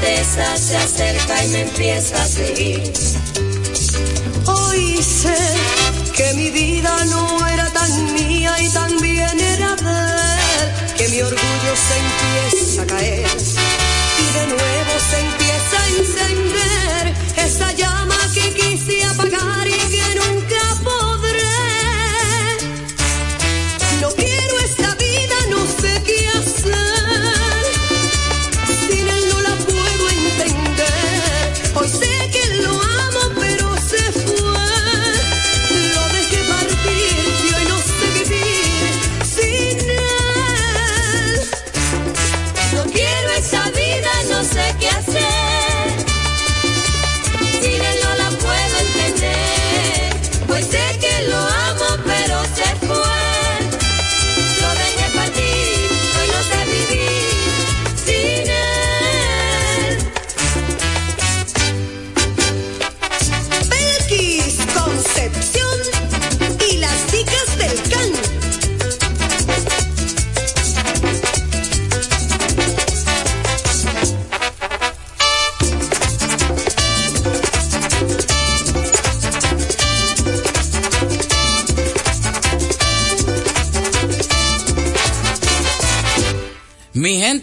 tristeza 0.00 0.56
se 0.56 0.76
acerca 0.76 1.44
y 1.44 1.48
me 1.48 1.60
empieza 1.62 2.22
a 2.22 2.26
seguir. 2.26 2.92
Hoy 4.46 5.02
sé 5.02 5.36
que 6.16 6.34
mi 6.34 6.50
vida 6.50 7.04
no 7.06 7.46
era 7.46 7.66
tan 7.72 8.14
mía 8.14 8.54
y 8.60 8.68
también 8.70 9.40
era 9.40 9.74
de 9.76 9.90
él, 10.60 10.96
que 10.96 11.08
mi 11.08 11.20
orgullo 11.20 11.74
se 11.76 11.98
empieza 11.98 12.57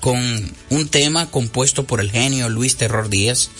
con 0.00 0.52
un 0.70 0.88
tema 0.88 1.30
compuesto 1.30 1.84
por 1.84 2.00
el 2.00 2.10
genio 2.10 2.48
Luis 2.48 2.76
Terror 2.76 3.08
Díaz, 3.08 3.50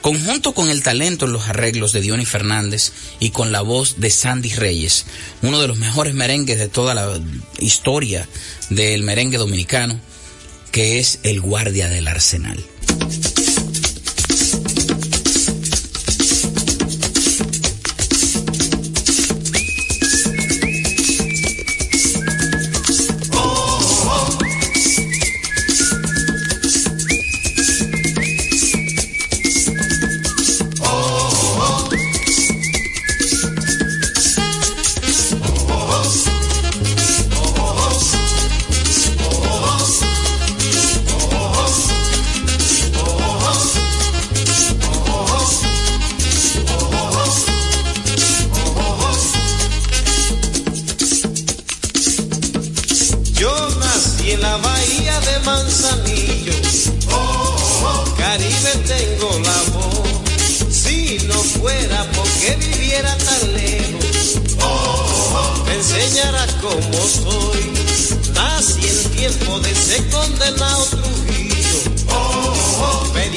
conjunto 0.00 0.52
con 0.52 0.68
el 0.68 0.82
talento 0.82 1.26
en 1.26 1.32
los 1.32 1.48
arreglos 1.48 1.92
de 1.92 2.00
Diony 2.00 2.24
Fernández 2.24 2.92
y 3.20 3.30
con 3.30 3.52
la 3.52 3.62
voz 3.62 4.00
de 4.00 4.10
Sandy 4.10 4.52
Reyes, 4.52 5.06
uno 5.42 5.60
de 5.60 5.68
los 5.68 5.78
mejores 5.78 6.14
merengues 6.14 6.58
de 6.58 6.68
toda 6.68 6.94
la 6.94 7.18
historia 7.58 8.28
del 8.70 9.02
merengue 9.02 9.38
dominicano, 9.38 9.98
que 10.72 10.98
es 10.98 11.20
El 11.22 11.40
Guardia 11.40 11.88
del 11.88 12.08
Arsenal. 12.08 12.62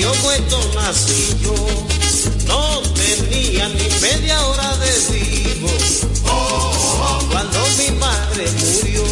Me 0.07 0.17
muerto 0.19 0.57
nací 0.73 1.35
yo. 1.41 1.53
No 2.45 2.81
tenía 2.93 3.67
ni 3.67 3.89
media 3.99 4.45
hora 4.47 4.77
de 4.77 4.91
vivo. 5.11 5.69
Cuando 7.29 7.59
mi 7.77 7.91
madre 7.97 8.45
murió, 8.51 9.03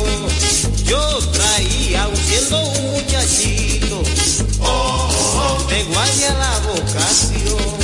yo 0.85 1.19
traía, 1.33 2.07
siendo 2.27 2.61
un 2.61 2.91
muchachito, 2.91 4.03
de 5.67 5.83
guardia 5.83 6.33
la 6.33 6.59
vocación. 6.59 7.75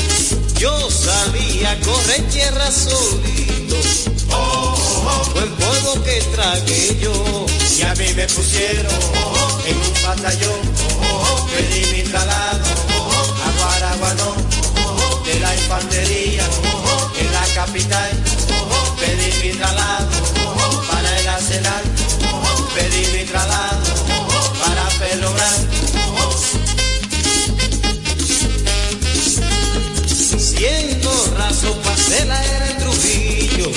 Yo 0.57 0.89
salía 0.89 1.72
a 1.72 1.80
correr 1.82 2.30
tierra 2.30 2.72
solito, 2.72 3.76
fue 5.34 5.43
el 5.43 5.49
polvo 5.49 6.03
que 6.03 6.22
tragué 6.34 6.97
yo. 7.01 7.45
Y 7.78 7.82
a 7.82 7.93
mí 7.95 8.14
me 8.16 8.26
pusieron 8.28 8.93
en 9.66 9.78
un 9.78 10.03
batallón, 10.03 10.62
pedí 11.51 11.91
capital, 17.72 18.11
pedí 18.99 19.32
mi 19.41 19.51
traslado. 19.57 20.09
Para 20.89 21.19
el 21.19 21.28
arsenal, 21.28 21.84
pedí 22.76 23.17
mi 23.17 23.24
traslado. 23.24 23.80
Para 24.59 24.89
Blanco. 25.32 26.36
Siendo 30.38 31.11
raso 31.38 31.69
pasé 31.84 32.26
la 32.26 32.43
era 32.43 32.72
en 32.72 32.78
Trujillo, 32.80 33.72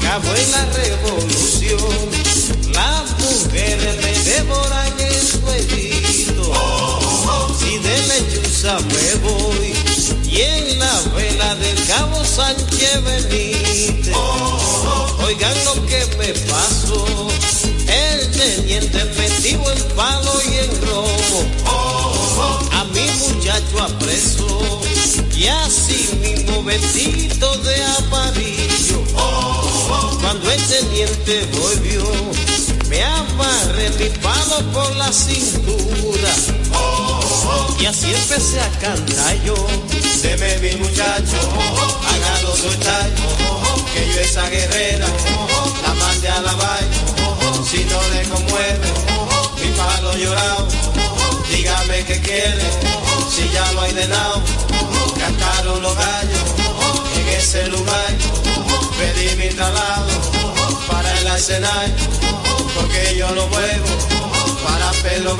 acabó 0.00 0.34
en 0.34 0.50
la 0.52 0.64
revolución, 0.72 1.31
Sánchez 12.34 13.04
Benítez, 13.04 14.16
oigan 15.22 15.64
lo 15.66 15.74
que 15.86 16.06
me 16.16 16.32
pasó, 16.50 17.28
el 17.86 18.30
teniente 18.30 19.04
metido 19.04 19.70
en 19.70 19.82
palo 19.94 20.32
y 20.50 20.56
en 20.56 20.70
robo, 20.86 21.44
a 22.72 22.84
mi 22.84 23.06
muchacho 23.20 23.82
apreso, 23.82 24.80
y 25.36 25.46
así 25.46 26.08
mismo 26.22 26.62
vestido 26.62 27.54
de 27.58 27.84
amarillo, 27.84 29.04
cuando 30.22 30.50
el 30.50 30.62
teniente 30.62 31.46
volvió, 31.52 32.02
me 32.88 33.04
amarré 33.04 33.90
mi 33.90 34.08
palo 34.20 34.72
por 34.72 34.96
la 34.96 35.12
cintura, 35.12 36.34
y 37.82 37.86
así 37.86 38.14
empecé 38.14 38.60
a 38.60 38.68
cantar 38.78 39.42
yo, 39.42 39.56
deme 40.22 40.56
mi 40.58 40.76
muchacho, 40.76 41.36
hágalo 42.06 42.56
soltar, 42.56 43.10
que 43.92 44.06
yo 44.06 44.20
esa 44.20 44.48
guerrera, 44.48 45.06
la 45.82 45.94
mande 45.94 46.28
a 46.28 46.40
la 46.42 46.54
vaina, 46.54 47.66
si 47.68 47.84
no 47.86 48.00
le 48.14 48.22
conmueve, 48.28 48.86
mi 49.60 49.68
palo 49.76 50.16
llorado, 50.16 50.68
dígame 51.50 52.04
qué 52.04 52.20
quiere, 52.20 52.62
si 53.28 53.50
ya 53.52 53.72
lo 53.72 53.80
hay 53.80 53.92
de 53.94 54.06
lado, 54.06 54.42
cantaron 55.18 55.82
los 55.82 55.96
gallos, 55.96 56.40
en 57.16 57.28
ese 57.30 57.66
lugar, 57.66 58.14
pedí 58.96 59.34
mi 59.34 59.48
traslado, 59.48 60.06
para 60.88 61.18
el 61.18 61.26
escenario, 61.26 61.94
porque 62.76 63.16
yo 63.18 63.28
lo 63.32 63.48
muevo, 63.48 63.86
para 64.64 64.92
pelo 65.02 65.36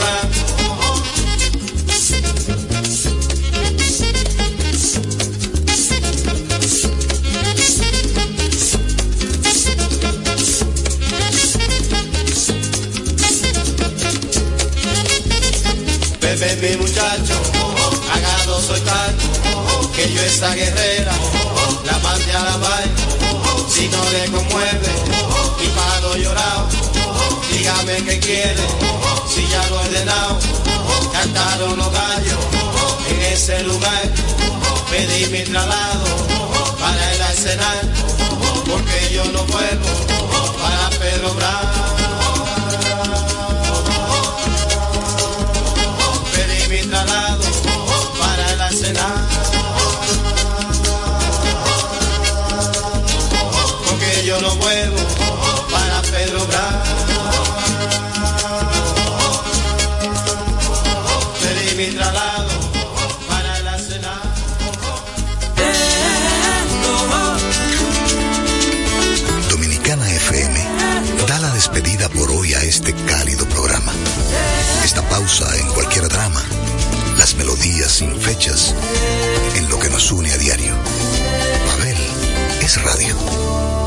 Bebé 16.43 16.71
mi 16.71 16.77
muchacho, 16.83 17.35
hagado 18.13 18.61
soy 18.61 18.81
que 19.95 20.13
yo 20.13 20.21
esa 20.23 20.53
guerrera, 20.53 21.13
la 21.85 21.99
mande 21.99 22.33
a 22.33 22.43
la 22.43 22.57
vaina, 22.57 22.97
si 23.69 23.89
no 23.89 24.03
le 24.11 24.25
conmueve, 24.25 24.91
mi 25.61 25.69
palo 25.69 26.17
llorado, 26.17 26.69
dígame 27.49 27.95
qué 28.03 28.19
quiere, 28.19 28.67
si 29.33 29.47
ya 29.47 29.69
lo 29.69 29.83
he 29.83 29.87
ordenado, 29.87 30.39
cantaron 31.13 31.77
los 31.77 31.93
gallos, 31.93 32.39
en 33.09 33.23
ese 33.33 33.63
lugar, 33.63 34.03
pedí 34.91 35.27
mi 35.27 35.45
traslado, 35.45 36.05
para 36.81 37.13
el 37.13 37.23
arsenal, 37.23 37.93
porque 38.69 39.15
yo 39.15 39.25
no 39.27 39.47
puedo, 39.47 39.81
para 40.61 40.91
Pedro 40.99 41.35
Bravo. 41.35 42.02
En 75.41 75.67
cualquier 75.69 76.09
drama 76.09 76.45
las 77.17 77.35
melodías 77.37 77.91
sin 77.91 78.15
fechas, 78.21 78.75
en 79.57 79.67
lo 79.71 79.79
que 79.79 79.89
nos 79.89 80.13
une 80.13 80.31
a 80.31 80.37
diario. 80.37 80.75
Pavel 81.67 81.97
es 82.61 82.83
radio. 82.83 83.82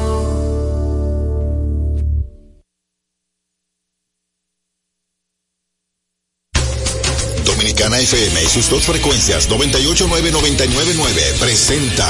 FM 8.06 8.43
y 8.43 8.49
sus 8.49 8.70
dos 8.70 8.86
frecuencias 8.86 9.49
989-999 9.49 11.39
presenta 11.39 12.06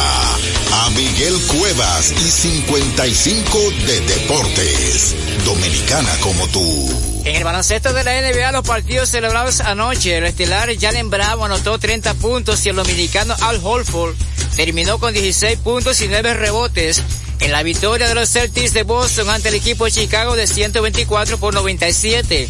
a 0.73 0.89
Miguel 0.89 1.33
Cuevas 1.57 2.11
y 2.11 2.31
55 2.31 3.57
de 3.87 4.01
Deportes. 4.01 5.15
Dominicana 5.45 6.11
como 6.19 6.45
tú. 6.49 6.89
En 7.23 7.37
el 7.37 7.45
baloncesto 7.45 7.93
de 7.93 8.03
la 8.03 8.21
NBA, 8.21 8.51
los 8.51 8.67
partidos 8.67 9.07
celebrados 9.07 9.61
anoche, 9.61 10.17
el 10.17 10.25
estelar 10.25 10.69
Jalen 10.77 11.09
Bravo 11.09 11.45
anotó 11.45 11.79
30 11.79 12.13
puntos 12.15 12.65
y 12.65 12.69
el 12.69 12.75
dominicano 12.75 13.33
Al 13.39 13.61
Holford 13.63 14.15
terminó 14.57 14.99
con 14.99 15.13
16 15.13 15.59
puntos 15.59 16.01
y 16.01 16.09
9 16.09 16.33
rebotes 16.33 17.01
en 17.39 17.53
la 17.53 17.63
victoria 17.63 18.09
de 18.09 18.15
los 18.15 18.29
Celtics 18.29 18.73
de 18.73 18.83
Boston 18.83 19.29
ante 19.29 19.47
el 19.47 19.55
equipo 19.55 19.85
de 19.85 19.91
Chicago 19.91 20.35
de 20.35 20.45
124 20.45 21.37
por 21.37 21.53
97. 21.53 22.49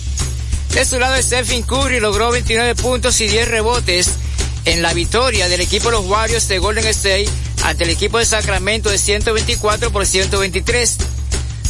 De 0.75 0.83
su 0.83 0.99
lado, 0.99 1.15
Stephen 1.23 1.63
Curry 1.63 2.01
logró 2.01 2.31
29 2.31 2.75
puntos 2.75 3.21
y 3.21 3.29
10 3.29 3.47
rebotes 3.47 4.09
en 4.65 4.81
la 4.81 4.93
victoria 4.93 5.47
del 5.47 5.61
equipo 5.61 5.85
de 5.85 5.91
los 5.93 6.05
Warriors 6.05 6.49
de 6.49 6.59
Golden 6.59 6.85
State 6.87 7.29
ante 7.63 7.85
el 7.85 7.91
equipo 7.91 8.17
de 8.17 8.25
Sacramento 8.25 8.89
de 8.89 8.97
124 8.97 9.89
por 9.89 10.05
123. 10.05 10.97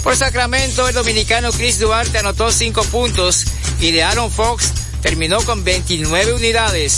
Por 0.04 0.16
Sacramento, 0.16 0.88
el 0.90 0.96
dominicano 0.96 1.52
Chris 1.52 1.78
Duarte 1.78 2.18
anotó 2.18 2.52
5 2.52 2.84
puntos 2.86 3.46
y 3.80 3.92
de 3.92 4.02
Aaron 4.02 4.32
Fox 4.32 4.72
terminó 5.04 5.40
con 5.44 5.64
29 5.64 6.34
unidades. 6.34 6.98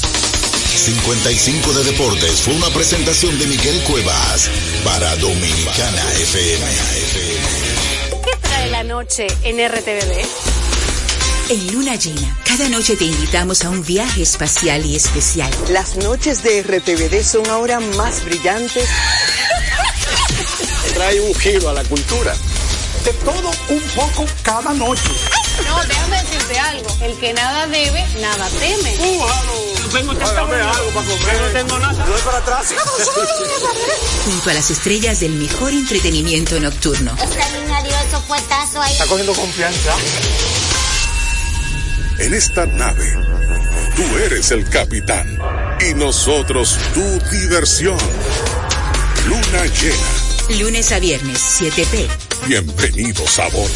55 0.78 1.74
de 1.74 1.84
Deportes 1.84 2.40
fue 2.40 2.54
una 2.54 2.70
presentación 2.70 3.38
de 3.38 3.48
Miguel 3.48 3.82
Cuevas 3.82 4.50
para 4.86 5.14
Dominicana 5.18 6.14
FM. 6.22 6.66
¿Qué 8.24 8.32
trae 8.42 8.72
la 8.72 8.86
noche 8.86 9.28
en 9.44 9.58
RTVD? 9.68 10.57
En 11.50 11.72
Luna 11.72 11.96
Llena, 11.96 12.36
cada 12.44 12.68
noche 12.68 12.98
te 12.98 13.06
invitamos 13.06 13.64
a 13.64 13.70
un 13.70 13.82
viaje 13.82 14.22
espacial 14.22 14.86
y 14.86 14.98
especial. 14.98 15.50
Las 15.70 15.96
noches 15.96 16.44
de 16.44 16.62
RTVD 16.62 17.24
son 17.24 17.48
ahora 17.50 17.80
más 17.80 18.26
brillantes. 18.26 18.90
Trae 20.94 21.22
un 21.22 21.34
giro 21.36 21.70
a 21.70 21.74
la 21.74 21.86
cultura. 21.86 22.36
De 23.06 23.14
todo 23.14 23.52
un 23.70 23.82
poco 23.96 24.26
cada 24.44 24.74
noche. 24.74 25.10
No, 25.66 25.82
déjame 25.86 26.22
decirte 26.22 26.60
algo. 26.60 26.98
El 27.02 27.18
que 27.18 27.34
nada 27.34 27.66
debe, 27.68 28.06
nada 28.20 28.50
teme. 28.60 28.98
Págame 30.20 30.56
algo 30.56 30.92
para 30.92 31.08
comer. 31.08 31.42
No 31.42 31.48
tengo 31.54 31.80
nada. 31.80 32.06
No 32.06 32.16
es 32.16 32.22
para 32.24 32.38
atrás. 32.40 32.68
Junto 34.26 34.50
a 34.50 34.54
las 34.54 34.70
estrellas 34.70 35.22
del 35.22 35.32
mejor 35.32 35.72
entretenimiento 35.72 36.60
nocturno. 36.60 37.16
Dio 37.16 37.96
esos 38.06 38.24
fuetazos 38.26 38.78
ahí. 38.78 38.92
Está 38.92 39.06
cogiendo 39.06 39.34
confianza. 39.34 39.96
En 42.20 42.34
esta 42.34 42.66
nave, 42.66 43.14
tú 43.96 44.02
eres 44.26 44.50
el 44.50 44.68
capitán 44.70 45.38
y 45.88 45.94
nosotros 45.94 46.76
tu 46.96 47.04
diversión. 47.30 47.98
Luna 49.28 49.66
llena. 49.66 50.60
Lunes 50.60 50.92
a 50.92 51.00
viernes, 51.00 51.40
7p. 51.62 52.08
Bienvenidos 52.48 53.38
a 53.38 53.48
bordo. 53.50 53.70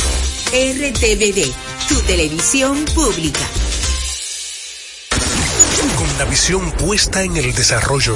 RTVD, 0.51 1.53
tu 1.87 1.95
televisión 2.07 2.83
pública. 2.95 3.47
Con 5.97 6.17
la 6.17 6.25
visión 6.25 6.71
puesta 6.71 7.21
en 7.21 7.37
el 7.37 7.53
desarrollo, 7.53 8.15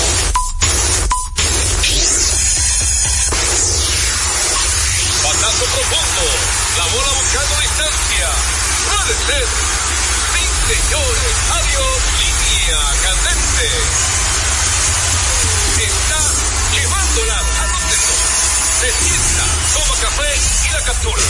La 20.73 20.81
captura. 20.83 21.23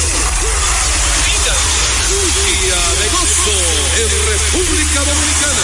Mira. 1.26 1.56
Día 2.12 2.82
de 3.00 3.10
gozo 3.10 3.58
en 4.02 4.10
República 4.28 5.00
Dominicana. 5.04 5.64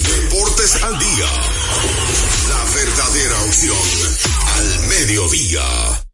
Deportes 0.00 0.82
al 0.82 0.98
día. 0.98 1.30
La 2.48 2.64
verdadera 2.74 3.42
opción 3.42 3.76
al 4.56 4.80
mediodía. 4.88 6.04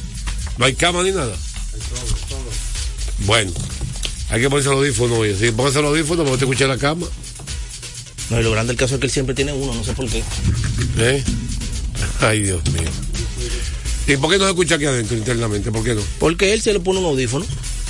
No 0.57 0.64
hay 0.64 0.74
cama 0.74 1.03
ni 1.03 1.12
nada. 1.12 1.37
Bueno, 3.20 3.53
hay 4.31 4.41
que 4.41 4.51
ponerse 4.51 4.70
el 4.70 4.76
audífono, 4.76 5.16
oye. 5.16 5.37
Si 5.37 5.51
póngase 5.51 5.81
el 5.81 5.87
audífono, 5.87 6.24
porque 6.24 6.39
te 6.39 6.45
escucha 6.45 6.66
la 6.66 6.79
cama. 6.79 7.07
No, 8.31 8.41
y 8.41 8.43
lo 8.43 8.51
grande 8.51 8.72
del 8.72 8.76
caso 8.76 8.95
es 8.95 9.01
que 9.01 9.07
él 9.07 9.12
siempre 9.12 9.35
tiene 9.35 9.53
uno, 9.53 9.74
no 9.74 9.85
sé 9.85 9.93
por 9.93 10.09
qué. 10.09 10.22
¿Eh? 10.99 11.24
Ay, 12.20 12.43
Dios 12.43 12.62
mío. 12.70 12.91
¿Y 14.07 14.16
por 14.16 14.31
qué 14.31 14.39
no 14.39 14.45
se 14.45 14.51
escucha 14.51 14.74
aquí 14.76 14.87
adentro 14.87 15.16
internamente? 15.16 15.70
¿Por 15.70 15.85
qué 15.85 15.95
no? 15.95 16.03
Porque 16.18 16.53
él 16.53 16.61
se 16.61 16.72
le 16.72 16.81
pone 16.81 16.99
un 17.01 17.07
audífono. 17.07 17.47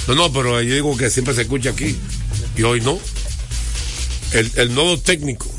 No, 0.07 0.15
no, 0.15 0.33
pero 0.33 0.61
yo 0.63 0.75
digo 0.75 0.97
que 0.97 1.11
siempre 1.11 1.35
se 1.35 1.43
escucha 1.43 1.71
aquí. 1.71 1.97
Y 2.57 2.63
hoy 2.63 2.81
no. 2.81 2.99
El, 4.33 4.51
el 4.57 4.75
nodo 4.75 4.99
técnico. 4.99 5.51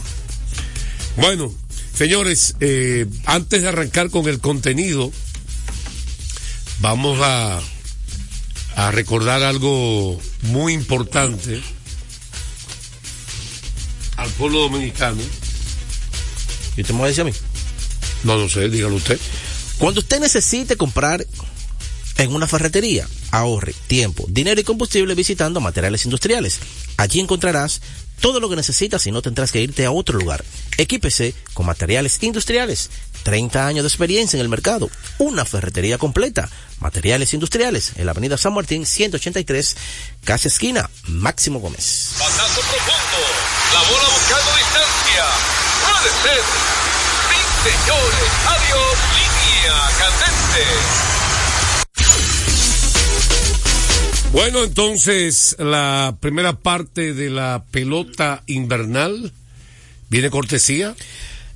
Bueno, 1.18 1.54
señores, 2.00 2.56
eh, 2.62 3.08
antes 3.26 3.62
de 3.62 3.68
arrancar 3.68 4.10
con 4.10 4.26
el 4.30 4.40
contenido, 4.40 5.12
vamos 6.80 7.20
a, 7.22 7.60
a 8.78 8.92
recordar 8.92 9.44
algo 9.44 10.18
muy 10.44 10.72
importante 10.72 11.62
al 14.16 14.30
pueblo 14.30 14.60
dominicano. 14.60 15.22
¿Y 16.78 16.82
usted 16.84 16.94
me 16.94 17.02
va 17.02 17.06
a 17.08 17.10
decir 17.10 17.24
a 17.24 17.26
mí? 17.26 17.34
No, 18.24 18.38
no 18.38 18.48
sé, 18.48 18.70
dígalo 18.70 18.96
usted. 18.96 19.20
Cuando 19.78 20.00
usted 20.00 20.22
necesite 20.22 20.78
comprar 20.78 21.28
en 22.18 22.34
una 22.34 22.48
ferretería, 22.48 23.10
ahorre 23.32 23.76
tiempo, 23.88 24.26
dinero 24.30 24.62
y 24.62 24.64
combustible 24.64 25.16
visitando 25.16 25.60
materiales 25.60 26.06
industriales. 26.06 26.60
Allí 26.96 27.20
encontrarás 27.20 27.82
todo 28.20 28.40
lo 28.40 28.50
que 28.50 28.56
necesitas 28.56 29.06
y 29.08 29.12
no 29.12 29.22
tendrás 29.22 29.52
que 29.52 29.62
irte 29.62 29.86
a 29.86 29.92
otro 29.92 30.18
lugar. 30.18 30.44
Equípese 30.78 31.34
con 31.54 31.66
materiales 31.66 32.22
industriales. 32.22 32.90
30 33.24 33.68
años 33.68 33.84
de 33.84 33.88
experiencia 33.88 34.38
en 34.38 34.42
el 34.42 34.50
mercado. 34.50 34.90
Una 35.18 35.46
ferretería 35.46 35.98
completa. 35.98 36.50
Materiales 36.80 37.34
industriales 37.34 37.94
en 37.98 38.06
la 38.06 38.12
avenida 38.12 38.38
San 38.38 38.54
Martín 38.54 38.86
183, 38.86 39.76
casi 40.24 40.48
esquina, 40.48 40.90
Máximo 41.08 41.60
Gómez. 41.60 42.12
Pasazo 42.18 42.62
profundo. 42.62 43.20
La 43.74 43.82
bola 43.82 44.10
buscando 44.14 44.52
distancia. 44.56 45.26
Puede 45.84 46.10
ser. 46.24 46.44
Sí, 47.30 47.70
señores. 47.70 48.32
Adiós. 48.48 48.98
Línea 49.16 49.76
candente. 50.00 51.19
Bueno, 54.32 54.64
entonces 54.64 55.56
la 55.58 56.16
primera 56.20 56.54
parte 56.54 57.16
de 57.16 57.32
la 57.32 57.64
pelota 57.72 58.44
invernal 58.46 59.34
viene 60.10 60.30
cortesía. 60.30 60.96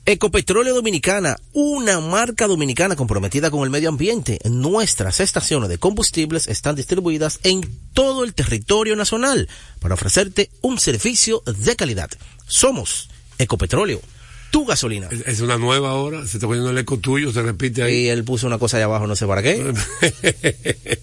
Ecopetróleo 0.07 0.73
Dominicana, 0.73 1.37
una 1.53 1.99
marca 1.99 2.47
dominicana 2.47 2.95
comprometida 2.95 3.51
con 3.51 3.63
el 3.63 3.69
medio 3.69 3.89
ambiente. 3.89 4.39
Nuestras 4.49 5.19
estaciones 5.19 5.69
de 5.69 5.77
combustibles 5.77 6.47
están 6.47 6.75
distribuidas 6.75 7.39
en 7.43 7.61
todo 7.93 8.23
el 8.23 8.33
territorio 8.33 8.95
nacional 8.95 9.47
para 9.79 9.93
ofrecerte 9.93 10.49
un 10.61 10.79
servicio 10.79 11.43
de 11.45 11.75
calidad. 11.75 12.09
Somos 12.47 13.07
Ecopetróleo, 13.37 14.01
tu 14.49 14.65
gasolina. 14.65 15.09
Es, 15.25 15.41
una 15.41 15.57
nueva 15.59 15.91
ahora, 15.91 16.25
se 16.25 16.37
está 16.37 16.47
poniendo 16.47 16.71
el 16.71 16.77
eco 16.79 16.97
tuyo, 16.97 17.31
se 17.31 17.43
repite 17.43 17.83
ahí. 17.83 18.05
Y 18.05 18.07
él 18.09 18.23
puso 18.23 18.47
una 18.47 18.57
cosa 18.57 18.77
allá 18.77 18.85
abajo, 18.85 19.05
no 19.05 19.15
sé 19.15 19.27
para 19.27 19.43
qué. 19.43 19.73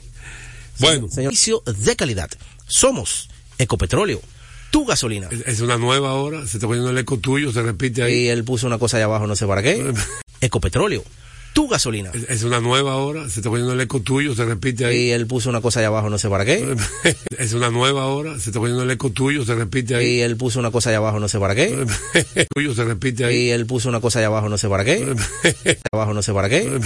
bueno, 0.81 1.09
servicio 1.09 1.63
de 1.67 1.97
calidad. 1.97 2.31
Somos 2.67 3.29
Ecopetróleo, 3.59 4.23
tu 4.71 4.87
gasolina. 4.87 5.29
es, 5.31 5.61
una 5.61 5.77
nueva 5.77 6.11
ahora, 6.11 6.47
se 6.47 6.57
está 6.57 6.67
poniendo 6.67 6.91
el 6.91 6.97
eco 6.97 7.19
tuyo, 7.19 7.53
se 7.53 7.61
repite 7.63 8.03
ahí. 8.03 8.15
Y 8.25 8.29
él 8.29 8.43
puso 8.43 8.67
una 8.67 8.79
cosa 8.79 8.97
allá 8.97 9.05
abajo, 9.05 9.27
no 9.27 9.37
sé 9.37 9.47
para 9.47 9.63
qué. 9.63 9.93
Ecopetróleo, 10.41 11.05
tu 11.53 11.69
gasolina. 11.69 12.11
Es, 12.29 12.43
una 12.43 12.61
nueva 12.61 12.93
ahora, 12.93 13.29
se 13.29 13.41
está 13.41 13.51
poniendo 13.51 13.73
el 13.73 13.81
eco 13.81 14.01
tuyo, 14.01 14.35
se 14.35 14.45
repite 14.45 14.87
ahí. 14.87 14.97
Y 14.97 15.11
él 15.11 15.27
puso 15.27 15.51
una 15.51 15.61
cosa 15.61 15.81
allá 15.81 15.89
abajo, 15.89 16.09
no 16.09 16.19
sé 16.19 16.29
para 16.29 16.45
qué. 16.45 16.75
es 17.39 17.53
una 17.53 17.71
nueva 17.71 18.03
ahora, 18.05 18.39
se 18.39 18.51
está 18.51 18.61
poniendo 18.61 18.83
el 18.83 18.91
eco 18.91 19.11
tuyo, 19.11 19.45
se 19.45 19.55
repite 19.55 19.97
ahí. 19.97 20.07
Y 20.07 20.21
él 20.21 20.37
puso 20.37 20.59
una 20.59 20.71
cosa 20.71 20.91
allá 20.91 20.99
abajo, 20.99 21.21
no 21.21 21.29
sé 21.29 21.39
para 21.39 21.55
qué. 21.55 21.87
tuyo 22.55 22.75
se 22.75 22.85
repite 22.85 23.25
ahí. 23.25 23.37
Y 23.37 23.51
él 23.51 23.67
puso 23.67 23.89
una 23.89 24.01
cosa 24.01 24.21
allá 24.21 24.29
abajo, 24.29 24.49
no 24.49 24.59
sé 24.59 24.69
para 24.69 24.85
qué. 24.85 25.15
abajo, 25.93 26.15
no 26.15 26.23
sé 26.23 26.33
para 26.33 26.49
qué. 26.49 26.81